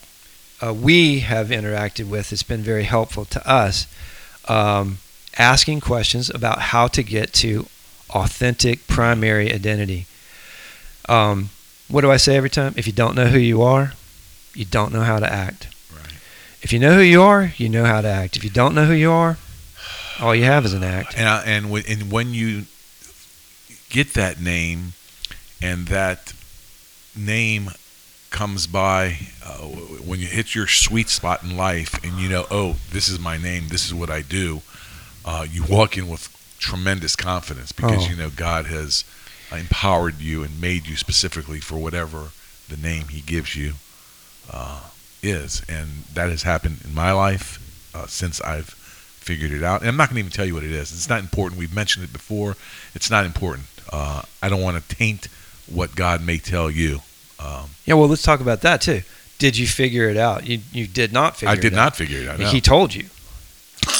uh, 0.64 0.74
we 0.74 1.20
have 1.20 1.48
interacted 1.48 2.08
with. 2.08 2.32
It's 2.32 2.44
been 2.44 2.62
very 2.62 2.84
helpful 2.84 3.26
to 3.26 3.50
us. 3.50 3.88
Um, 4.48 5.00
asking 5.38 5.82
questions 5.82 6.30
about 6.30 6.60
how 6.60 6.88
to 6.88 7.04
get 7.04 7.34
to 7.34 7.66
authentic 8.12 8.88
primary 8.88 9.52
identity. 9.52 10.06
Um, 11.10 11.50
what 11.88 12.02
do 12.02 12.12
I 12.12 12.18
say 12.18 12.38
every 12.38 12.50
time? 12.50 12.74
If 12.78 12.88
you 12.88 12.94
don't 12.94 13.16
know 13.16 13.28
who 13.28 13.40
you 13.40 13.62
are, 13.62 13.94
you 14.54 14.66
don't 14.66 14.94
know 14.94 15.02
how 15.02 15.20
to 15.20 15.32
act. 15.32 15.68
Right. 15.94 16.14
If 16.62 16.72
you 16.72 16.80
know 16.80 16.94
who 16.94 17.02
you 17.02 17.22
are, 17.22 17.54
you 17.58 17.68
know 17.68 17.86
how 17.86 18.02
to 18.02 18.08
act. 18.08 18.38
If 18.38 18.44
you 18.44 18.50
don't 18.50 18.76
know 18.76 18.86
who 18.86 18.94
you 18.94 19.12
are, 19.12 19.38
all 20.20 20.36
you 20.36 20.46
have 20.46 20.66
is 20.66 20.74
an 20.74 20.84
act. 20.84 21.16
And 21.18 21.28
I, 21.28 21.44
and 21.44 21.72
when, 21.72 21.84
and 21.90 22.12
when 22.12 22.34
you 22.34 22.66
get 23.90 24.14
that 24.14 24.40
name, 24.40 24.94
and 25.62 25.88
that 25.88 26.34
name 27.16 27.70
comes 28.34 28.68
by 28.68 29.16
uh, 29.46 29.60
when 30.10 30.20
you 30.20 30.28
hit 30.28 30.54
your 30.56 30.68
sweet 30.68 31.08
spot 31.08 31.44
in 31.44 31.56
life, 31.56 32.04
and 32.04 32.20
you 32.20 32.28
know, 32.28 32.46
oh, 32.52 32.76
this 32.92 33.08
is 33.08 33.20
my 33.20 33.38
name, 33.38 33.70
this 33.70 33.86
is 33.86 33.94
what 33.94 34.10
I 34.10 34.22
do. 34.22 34.62
Uh, 35.24 35.46
you 35.50 35.64
walk 35.64 35.98
in 35.98 36.10
with 36.10 36.28
tremendous 36.60 37.16
confidence 37.16 37.72
because 37.72 38.06
Oh. 38.08 38.10
you 38.10 38.16
know 38.18 38.30
God 38.30 38.66
has 38.66 39.06
empowered 39.52 40.20
you 40.20 40.44
and 40.44 40.60
made 40.60 40.88
you 40.88 40.96
specifically 40.96 41.60
for 41.60 41.78
whatever 41.78 42.32
the 42.68 42.76
name 42.78 43.08
He 43.10 43.22
gives 43.22 43.56
you 43.56 43.74
uh, 44.52 44.82
is, 45.22 45.62
and 45.70 46.04
that 46.14 46.30
has 46.30 46.44
happened 46.44 46.80
in 46.84 46.94
my 46.94 47.12
life 47.14 47.60
uh, 47.96 48.08
since 48.08 48.42
I've 48.42 48.68
figured 48.68 49.52
it 49.52 49.64
out. 49.64 49.82
And 49.82 49.90
I'm 49.90 49.96
not 49.96 50.10
going 50.10 50.16
to 50.16 50.20
even 50.22 50.32
tell 50.32 50.46
you 50.46 50.56
what 50.56 50.64
it 50.64 50.72
is. 50.72 50.92
It's 50.92 51.08
not 51.08 51.20
important. 51.22 51.58
We've 51.60 51.74
mentioned 51.74 52.04
it 52.04 52.12
before. 52.12 52.58
It's 52.96 53.10
not 53.10 53.26
important. 53.26 53.68
Uh, 53.92 54.24
I 54.42 54.50
don't 54.50 54.62
want 54.62 54.82
to 54.84 54.96
taint 54.96 55.28
what 55.72 55.96
God 55.96 56.22
may 56.26 56.40
tell 56.40 56.70
you. 56.70 57.00
Um, 57.44 57.70
Yeah, 57.86 57.96
well, 57.96 58.08
let's 58.08 58.22
talk 58.24 58.40
about 58.40 58.62
that 58.62 58.82
too. 58.82 59.02
Did 59.40 59.58
you 59.58 59.68
figure 59.68 60.08
it 60.10 60.18
out? 60.18 60.48
You 60.48 60.60
you 60.72 60.88
did 60.88 61.12
not 61.12 61.36
figure 61.36 61.50
I 61.50 61.54
it 61.54 61.62
did 61.62 61.74
out. 61.74 61.78
not 61.78 61.96
figure 61.96 62.20
it 62.22 62.28
out. 62.30 62.40
no. 62.40 62.48
He 62.50 62.62
told 62.62 62.94
you. 62.96 63.06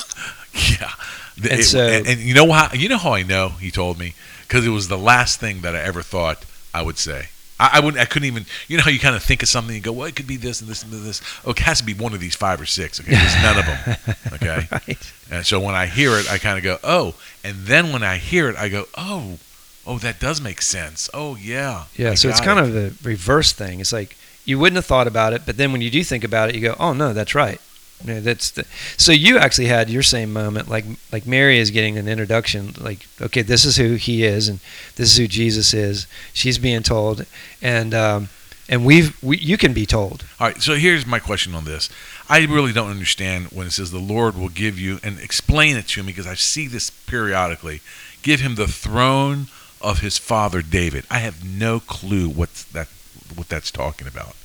Yeah. 0.80 0.92
And 1.38 1.60
it- 1.60 1.64
so- 1.64 1.80
and, 1.88 2.08
and 2.08 2.20
you 2.20 2.34
know 2.34 2.52
how 2.52 2.72
you 2.74 2.88
know 2.90 2.98
how 2.98 3.14
I 3.14 3.24
know 3.24 3.50
he 3.50 3.72
told 3.72 3.98
me 3.98 4.14
because 4.48 4.66
it 4.66 4.70
was 4.70 4.88
the 4.88 4.98
last 4.98 5.40
thing 5.40 5.62
that 5.62 5.76
I 5.76 5.80
ever 5.82 6.02
thought 6.02 6.46
I 6.74 6.82
would 6.84 6.98
say. 6.98 7.30
I, 7.60 7.72
I 7.74 7.80
wouldn't. 7.82 8.02
I 8.02 8.06
couldn't 8.06 8.28
even. 8.28 8.46
You 8.68 8.78
know 8.78 8.84
how 8.84 8.90
you 8.92 9.00
kind 9.00 9.16
of 9.16 9.24
think 9.24 9.42
of 9.44 9.50
something 9.50 9.76
and 9.76 9.84
go, 9.84 9.92
"Well, 9.92 10.08
it 10.08 10.16
could 10.16 10.28
be 10.28 10.38
this 10.38 10.60
and 10.62 10.70
this 10.70 10.84
and 10.84 10.92
this." 10.92 11.22
Oh, 11.46 11.52
it 11.52 11.60
has 11.60 11.80
to 11.80 11.84
be 11.86 11.94
one 11.94 12.14
of 12.14 12.20
these 12.20 12.36
five 12.36 12.60
or 12.62 12.66
six. 12.66 13.00
Okay, 13.00 13.12
there's 13.12 13.36
none 13.44 13.58
of 13.60 13.66
them. 13.66 14.16
Okay, 14.34 14.68
right. 14.72 15.14
and 15.32 15.46
so 15.46 15.60
when 15.60 15.76
I 15.76 15.86
hear 15.86 16.12
it, 16.18 16.30
I 16.32 16.38
kind 16.40 16.58
of 16.58 16.64
go, 16.64 16.78
"Oh," 16.84 17.14
and 17.44 17.56
then 17.66 17.92
when 17.94 18.04
I 18.04 18.18
hear 18.18 18.50
it, 18.50 18.56
I 18.56 18.70
go, 18.70 18.86
"Oh, 18.98 19.38
oh, 19.86 19.98
that 20.00 20.20
does 20.20 20.42
make 20.42 20.62
sense. 20.62 21.10
Oh, 21.14 21.36
yeah." 21.36 21.86
Yeah, 21.96 22.12
I 22.12 22.14
so 22.16 22.30
it's 22.30 22.42
kind 22.42 22.60
it." 22.60 22.66
of 22.66 22.76
a 22.76 23.08
reverse 23.08 23.54
thing. 23.54 23.80
It's 23.80 23.94
like 23.94 24.18
you 24.46 24.60
wouldn't 24.60 24.76
have 24.76 24.86
thought 24.86 25.08
about 25.08 25.34
it, 25.34 25.44
but 25.46 25.58
then 25.58 25.72
when 25.72 25.82
you 25.82 25.90
do 25.90 26.04
think 26.04 26.24
about 26.24 26.50
it, 26.50 26.56
you 26.56 26.62
go, 26.62 26.76
"Oh 26.80 26.94
no, 26.94 27.14
that's 27.14 27.36
right." 27.36 27.60
Yeah, 28.06 28.20
that's 28.20 28.52
the, 28.52 28.66
so 28.98 29.12
you 29.12 29.38
actually 29.38 29.68
had 29.68 29.90
your 29.90 30.04
same 30.04 30.34
moment, 30.34 30.70
like 30.70 30.86
like 31.12 31.26
Mary 31.26 31.58
is 31.60 31.72
getting 31.72 31.98
an 31.98 32.08
introduction, 32.08 32.74
like 32.80 33.08
okay, 33.22 33.42
this 33.42 33.64
is 33.64 33.78
who 33.78 33.96
he 33.96 34.24
is, 34.24 34.50
and 34.50 34.60
this 34.96 35.12
is 35.12 35.18
who 35.18 35.28
Jesus 35.28 35.74
is. 35.74 36.08
She's 36.34 36.58
being 36.58 36.84
told, 36.84 37.26
and 37.62 37.94
um, 37.94 38.30
and 38.68 38.86
we've 38.86 39.22
we, 39.24 39.38
you 39.38 39.58
can 39.58 39.74
be 39.74 39.86
told. 39.86 40.26
All 40.40 40.48
right, 40.48 40.62
so 40.62 40.76
here's 40.76 41.06
my 41.06 41.20
question 41.20 41.56
on 41.56 41.64
this. 41.64 41.90
I 42.28 42.46
really 42.46 42.74
don't 42.74 42.90
understand 42.90 43.48
when 43.48 43.68
it 43.68 43.72
says 43.72 43.92
the 43.92 44.00
Lord 44.00 44.38
will 44.38 44.50
give 44.50 44.78
you, 44.78 45.00
and 45.02 45.20
explain 45.20 45.78
it 45.78 45.88
to 45.90 46.04
me 46.04 46.08
because 46.08 46.28
I 46.28 46.36
see 46.36 46.68
this 46.68 46.90
periodically. 46.90 47.82
Give 48.22 48.42
him 48.42 48.56
the 48.56 48.68
throne 48.68 49.48
of 49.84 50.00
his 50.00 50.18
father 50.18 50.62
David. 50.62 51.06
I 51.12 51.20
have 51.20 51.44
no 51.46 51.80
clue 51.80 52.30
what 52.30 52.54
that 52.72 52.88
what 53.36 53.50
that's 53.50 53.72
talking 53.72 54.08
about. 54.08 54.36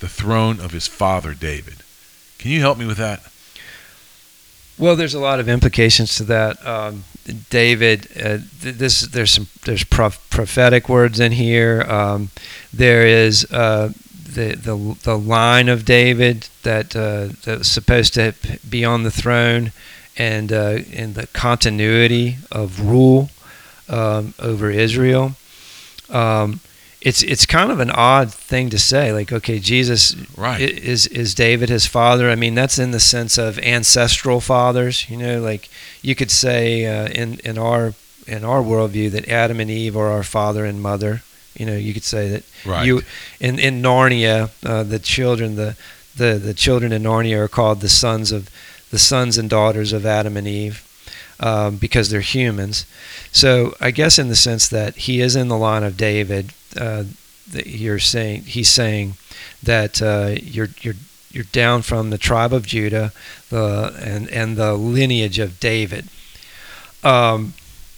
The 0.00 0.08
throne 0.08 0.60
of 0.60 0.72
his 0.72 0.86
father 0.86 1.34
David. 1.34 1.76
Can 2.38 2.50
you 2.50 2.60
help 2.60 2.78
me 2.78 2.86
with 2.86 2.98
that? 2.98 3.22
Well, 4.76 4.96
there's 4.96 5.14
a 5.14 5.20
lot 5.20 5.40
of 5.40 5.48
implications 5.48 6.16
to 6.16 6.24
that. 6.24 6.64
Um, 6.66 7.04
David, 7.48 8.08
uh, 8.16 8.38
th- 8.60 8.76
this 8.76 9.00
there's 9.02 9.30
some 9.30 9.46
there's 9.64 9.84
prof- 9.84 10.24
prophetic 10.30 10.88
words 10.88 11.20
in 11.20 11.32
here. 11.32 11.82
Um, 11.82 12.30
there 12.72 13.06
is 13.06 13.50
uh, 13.50 13.92
the 14.12 14.54
the 14.56 14.96
the 15.04 15.16
line 15.16 15.68
of 15.68 15.84
David 15.84 16.48
that 16.64 16.94
uh, 16.94 17.28
that 17.44 17.58
was 17.58 17.70
supposed 17.70 18.14
to 18.14 18.34
be 18.68 18.84
on 18.84 19.04
the 19.04 19.10
throne, 19.10 19.72
and 20.18 20.52
uh, 20.52 20.78
in 20.92 21.14
the 21.14 21.28
continuity 21.28 22.36
of 22.50 22.80
rule 22.80 23.30
um, 23.88 24.34
over 24.38 24.70
Israel. 24.70 25.32
Um, 26.10 26.60
it's 27.00 27.22
it's 27.22 27.44
kind 27.44 27.70
of 27.70 27.80
an 27.80 27.90
odd 27.90 28.32
thing 28.32 28.70
to 28.70 28.78
say. 28.78 29.12
Like, 29.12 29.30
okay, 29.32 29.58
Jesus 29.58 30.14
Right. 30.36 30.60
is 30.60 31.06
is 31.08 31.34
David 31.34 31.68
his 31.68 31.86
father? 31.86 32.30
I 32.30 32.34
mean, 32.34 32.54
that's 32.54 32.78
in 32.78 32.92
the 32.92 33.00
sense 33.00 33.36
of 33.36 33.58
ancestral 33.58 34.40
fathers. 34.40 35.08
You 35.10 35.18
know, 35.18 35.40
like 35.40 35.68
you 36.02 36.14
could 36.14 36.30
say 36.30 36.86
uh, 36.86 37.08
in 37.08 37.40
in 37.44 37.58
our 37.58 37.92
in 38.26 38.42
our 38.42 38.62
worldview 38.62 39.10
that 39.10 39.28
Adam 39.28 39.60
and 39.60 39.70
Eve 39.70 39.96
are 39.98 40.10
our 40.10 40.22
father 40.22 40.64
and 40.64 40.80
mother. 40.80 41.22
You 41.54 41.66
know, 41.66 41.76
you 41.76 41.92
could 41.92 42.04
say 42.04 42.28
that 42.30 42.42
Right. 42.64 42.86
you 42.86 43.02
in 43.38 43.58
in 43.58 43.82
Narnia, 43.82 44.48
uh, 44.64 44.82
the 44.82 44.98
children 44.98 45.56
the, 45.56 45.76
the 46.16 46.38
the 46.38 46.54
children 46.54 46.90
in 46.90 47.02
Narnia 47.02 47.36
are 47.38 47.48
called 47.48 47.80
the 47.82 47.88
sons 47.90 48.32
of 48.32 48.48
the 48.90 48.98
sons 48.98 49.36
and 49.36 49.50
daughters 49.50 49.92
of 49.92 50.06
Adam 50.06 50.36
and 50.38 50.46
Eve 50.48 50.82
um, 51.40 51.76
because 51.76 52.10
they're 52.10 52.20
humans. 52.20 52.86
So 53.32 53.74
I 53.80 53.90
guess 53.90 54.18
in 54.18 54.28
the 54.28 54.36
sense 54.36 54.68
that 54.68 54.96
he 54.96 55.20
is 55.20 55.36
in 55.36 55.48
the 55.48 55.56
line 55.56 55.82
of 55.82 55.96
David, 55.96 56.52
uh, 56.76 57.04
that 57.50 57.66
you're 57.66 57.98
saying 57.98 58.42
he's 58.42 58.70
saying 58.70 59.14
that 59.62 60.00
uh, 60.02 60.34
you're 60.40 60.70
you're 60.80 60.94
you're 61.30 61.44
down 61.44 61.82
from 61.82 62.10
the 62.10 62.18
tribe 62.18 62.52
of 62.52 62.66
Judah, 62.66 63.12
the 63.50 63.94
and 64.00 64.28
and 64.30 64.56
the 64.56 64.74
lineage 64.74 65.38
of 65.38 65.60
David. 65.60 66.08
Um, 67.02 67.54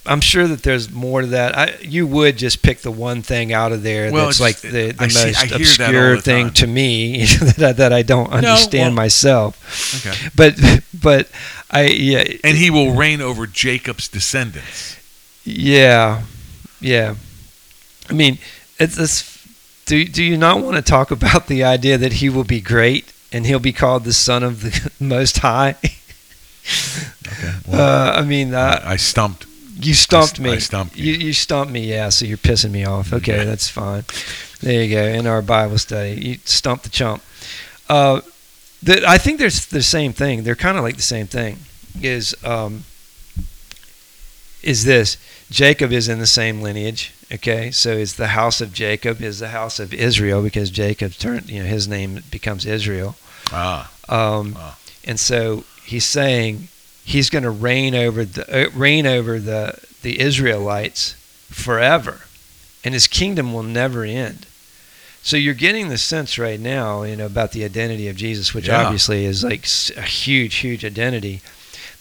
I'm 0.07 0.21
sure 0.21 0.47
that 0.47 0.63
there's 0.63 0.89
more 0.91 1.21
to 1.21 1.27
that. 1.27 1.57
I, 1.57 1.77
you 1.81 2.07
would 2.07 2.37
just 2.37 2.61
pick 2.61 2.79
the 2.79 2.91
one 2.91 3.21
thing 3.21 3.51
out 3.53 3.71
of 3.71 3.83
there 3.83 4.11
Well, 4.11 4.25
that's 4.25 4.39
like 4.39 4.57
the, 4.61 4.91
the 4.91 4.95
I 5.03 5.07
see- 5.09 5.25
most 5.27 5.51
all 5.51 5.57
obscure 5.57 6.15
the 6.15 6.21
thing 6.21 6.51
to 6.53 6.67
me 6.67 7.25
that, 7.57 7.59
I- 7.61 7.73
that 7.73 7.93
I 7.93 8.01
don't 8.03 8.31
understand 8.31 8.95
well- 8.95 9.03
myself. 9.03 10.05
Okay. 10.05 10.29
But 10.35 10.81
but 10.93 11.29
I 11.69 11.83
yeah 11.87 12.23
And 12.43 12.57
he 12.57 12.69
will 12.69 12.93
reign 12.95 13.21
over 13.21 13.45
Jacob's 13.47 14.07
descendants. 14.07 14.95
yeah 15.43 16.23
yeah. 16.79 17.15
I 18.09 18.13
mean 18.13 18.37
it's 18.79 18.95
this. 18.95 19.33
Do 19.85 20.03
do 20.05 20.23
you 20.23 20.37
not 20.37 20.61
want 20.61 20.75
to 20.75 20.81
talk 20.81 21.11
about 21.11 21.47
the 21.47 21.63
idea 21.63 21.97
that 21.97 22.13
he 22.13 22.29
will 22.29 22.43
be 22.43 22.61
great 22.61 23.11
and 23.31 23.45
he'll 23.45 23.59
be 23.59 23.73
called 23.73 24.03
the 24.05 24.13
son 24.13 24.43
of 24.43 24.61
the 24.61 24.91
Most 25.03 25.39
High? 25.39 25.75
Okay. 25.81 25.93
Uh, 27.71 28.13
I 28.15 28.21
mean, 28.23 28.53
uh, 28.53 28.81
I 28.83 28.95
stumped. 28.95 29.45
You 29.79 29.93
stumped 29.93 30.39
I 30.39 30.43
me. 30.43 30.59
stumped 30.59 30.95
you. 30.97 31.13
You 31.13 31.33
stumped 31.33 31.71
me. 31.71 31.81
Yeah. 31.87 32.09
So 32.09 32.25
you're 32.25 32.37
pissing 32.37 32.71
me 32.71 32.83
off. 32.85 33.13
Okay, 33.13 33.37
Yeah. 33.37 33.43
that's 33.45 33.69
fine. 33.69 34.05
There 34.61 34.83
you 34.83 34.95
go. 34.95 35.03
In 35.03 35.27
our 35.27 35.41
Bible 35.41 35.77
study, 35.77 36.19
you 36.19 36.37
stumped 36.45 36.83
the 36.83 36.89
chump. 36.89 37.21
Uh, 37.87 38.21
the, 38.81 39.03
I 39.07 39.17
think 39.17 39.39
there's 39.39 39.65
the 39.67 39.83
same 39.83 40.13
thing. 40.13 40.43
They're 40.43 40.55
kind 40.55 40.77
of 40.77 40.83
like 40.83 40.95
the 40.97 41.01
same 41.03 41.27
thing. 41.27 41.59
Is 42.01 42.35
um, 42.43 42.83
is 44.63 44.83
this 44.83 45.17
Jacob 45.49 45.91
is 45.91 46.07
in 46.09 46.19
the 46.19 46.27
same 46.27 46.61
lineage? 46.61 47.13
Okay, 47.31 47.71
so 47.71 47.91
is 47.91 48.15
the 48.15 48.27
house 48.29 48.61
of 48.61 48.73
Jacob 48.73 49.21
is 49.21 49.39
the 49.39 49.49
house 49.49 49.79
of 49.79 49.93
Israel 49.93 50.41
because 50.41 50.69
Jacob 50.69 51.13
turned 51.13 51.49
you 51.49 51.61
know 51.63 51.67
his 51.69 51.87
name 51.87 52.23
becomes 52.31 52.65
Israel. 52.65 53.15
Ah. 53.51 53.91
Um, 54.09 54.53
Wow. 54.53 54.73
And 55.03 55.19
so 55.19 55.63
he's 55.85 56.05
saying 56.05 56.67
he's 57.07 57.29
going 57.29 57.43
to 57.43 57.49
reign 57.49 57.95
over 57.95 58.25
the 58.25 58.67
uh, 58.67 58.69
reign 58.71 59.07
over 59.07 59.39
the 59.39 59.79
the 60.01 60.19
Israelites 60.19 61.13
forever, 61.49 62.21
and 62.83 62.93
his 62.93 63.07
kingdom 63.07 63.53
will 63.53 63.63
never 63.63 64.03
end. 64.03 64.45
So 65.23 65.35
you're 65.35 65.53
getting 65.53 65.89
the 65.89 65.97
sense 65.97 66.37
right 66.37 66.59
now, 66.59 67.03
you 67.03 67.15
know, 67.15 67.25
about 67.25 67.51
the 67.51 67.65
identity 67.65 68.07
of 68.07 68.15
Jesus, 68.15 68.53
which 68.53 68.67
Yeah. 68.67 68.81
obviously 68.83 69.25
is 69.25 69.43
like 69.43 69.65
a 69.97 70.01
huge, 70.03 70.55
huge 70.55 70.85
identity. 70.85 71.41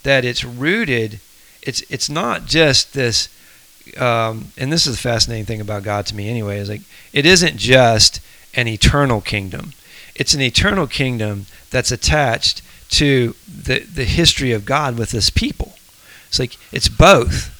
That 0.03 0.25
it's 0.25 0.45
rooted. 0.45 1.21
It's 1.63 1.83
it's 1.89 2.09
not 2.11 2.47
just 2.47 2.93
this. 2.93 3.29
Um, 3.97 4.53
and 4.59 4.73
this 4.73 4.87
is 4.87 4.97
the 4.97 5.03
fascinating 5.03 5.47
thing 5.47 5.61
about 5.61 5.85
God 5.85 6.07
to 6.07 6.17
me, 6.17 6.29
anyway. 6.29 6.59
Is 6.59 6.69
like 6.69 6.83
it 7.13 7.25
isn't 7.27 7.57
just 7.57 8.21
an 8.55 8.67
eternal 8.69 9.21
kingdom. 9.21 9.73
It's 10.15 10.35
an 10.35 10.41
eternal 10.41 10.87
kingdom 10.87 11.47
that's 11.71 11.93
attached 11.93 12.63
to 12.91 13.35
the 13.47 13.81
the 13.81 14.05
history 14.05 14.53
of 14.53 14.65
God 14.65 14.99
with 14.99 15.11
His 15.13 15.31
people. 15.31 15.75
It's 16.29 16.39
like 16.39 16.57
it's 16.73 16.89
both, 16.89 17.53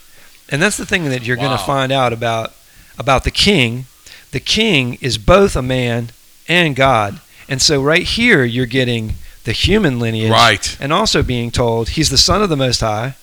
and 0.51 0.61
that's 0.63 0.77
the 0.77 0.87
thing 0.87 1.05
that 1.05 1.27
you're 1.27 1.37
going 1.37 1.57
to 1.57 1.65
find 1.65 1.93
out 1.93 2.13
about 2.13 2.53
about 2.99 3.25
the 3.25 3.31
King. 3.31 3.87
The 4.33 4.41
King 4.41 4.99
is 5.01 5.19
both 5.19 5.57
a 5.57 5.63
man 5.63 6.11
and 6.49 6.77
God, 6.77 7.21
and 7.49 7.61
so 7.63 7.83
right 7.83 8.03
here 8.03 8.45
you're 8.45 8.67
getting 8.67 9.15
the 9.45 9.53
human 9.53 10.01
lineage, 10.01 10.31
Right. 10.31 10.77
and 10.81 10.93
also 10.93 11.23
being 11.23 11.51
told 11.53 11.91
He's 11.91 12.11
the 12.11 12.19
Son 12.19 12.43
of 12.43 12.49
the 12.49 12.57
Most 12.57 12.81
High, 12.81 13.15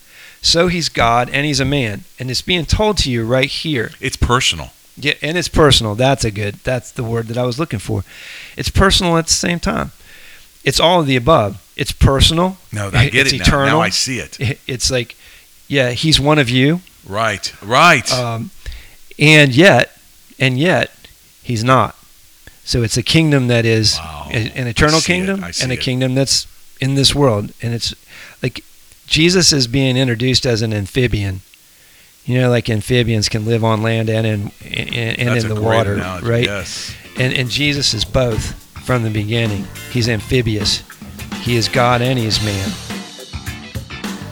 so 0.42 0.68
He's 0.70 0.88
God 0.90 1.30
and 1.30 1.46
He's 1.46 1.60
a 1.60 1.66
man, 1.66 2.06
and 2.18 2.32
it's 2.32 2.42
being 2.42 2.66
told 2.66 2.98
to 3.00 3.12
you 3.12 3.26
right 3.26 3.50
here. 3.50 3.92
It's 4.00 4.16
personal. 4.16 4.72
Yeah, 4.96 5.14
and 5.22 5.38
it's 5.38 5.48
personal. 5.50 5.96
That's 5.96 6.24
a 6.24 6.32
good. 6.32 6.56
That's 6.64 6.92
the 6.92 7.04
word 7.04 7.28
that 7.28 7.38
I 7.38 7.44
was 7.46 7.60
looking 7.60 7.80
for. 7.80 8.04
It's 8.56 8.70
personal 8.70 9.18
at 9.18 9.26
the 9.28 9.34
same 9.34 9.60
time. 9.60 9.92
It's 10.64 10.80
all 10.80 11.02
of 11.02 11.08
the 11.08 11.16
above. 11.16 11.60
It's 11.76 11.92
personal. 11.92 12.58
No, 12.72 12.90
I 12.94 13.10
get 13.10 13.26
it's 13.28 13.34
it 13.34 13.38
now. 13.40 13.44
eternal. 13.44 13.66
Now 13.66 13.82
I 13.82 13.90
see 13.90 14.20
it. 14.20 14.40
It- 14.40 14.60
It's 14.68 14.90
like, 14.92 15.16
yeah, 15.68 15.92
he's 15.92 16.20
one 16.20 16.40
of 16.40 16.50
you, 16.50 16.82
Right. 17.06 17.52
Right. 17.62 18.12
um, 18.14 18.52
and 19.20 19.54
yet, 19.56 19.98
and 20.40 20.58
yet, 20.60 20.92
he's 21.44 21.64
not. 21.64 21.96
So 22.66 22.82
it's 22.84 22.96
a 22.98 23.04
kingdom 23.04 23.48
that 23.48 23.66
is 23.66 23.98
Wow. 23.98 24.30
an 24.32 24.68
eternal 24.68 24.96
I 24.96 25.00
see 25.00 25.14
it. 25.14 25.16
kingdom 25.16 25.44
and 25.62 25.72
a 25.72 25.76
it. 25.76 25.82
kingdom 25.82 26.16
that's 26.16 26.48
in 26.80 26.96
this 26.96 27.14
world, 27.14 27.52
and 27.62 27.74
it's 27.74 27.94
like 28.42 28.64
Jesus 29.08 29.52
is 29.52 29.68
being 29.68 29.98
introduced 29.98 30.46
as 30.46 30.62
an 30.62 30.74
amphibian. 30.74 31.42
You 32.26 32.40
know, 32.40 32.50
like 32.50 32.70
amphibians 32.70 33.28
can 33.28 33.46
live 33.46 33.66
on 33.66 33.82
land 33.84 34.10
and 34.10 34.26
in 34.26 34.52
and, 34.64 35.20
and 35.20 35.38
in 35.40 35.48
the 35.50 35.60
water, 35.60 35.96
analogy, 35.96 36.26
right? 36.26 36.46
Yes. 36.46 36.94
And 37.18 37.34
and 37.34 37.50
Jesus 37.50 37.94
is 37.94 38.06
both 38.06 38.54
from 38.84 39.04
the 39.04 39.10
beginning. 39.10 39.66
He's 39.92 40.10
amphibious. 40.10 40.84
He 41.42 41.56
is 41.56 41.68
God 41.68 42.02
and 42.02 42.20
he 42.20 42.26
is 42.26 42.44
man. 42.44 42.70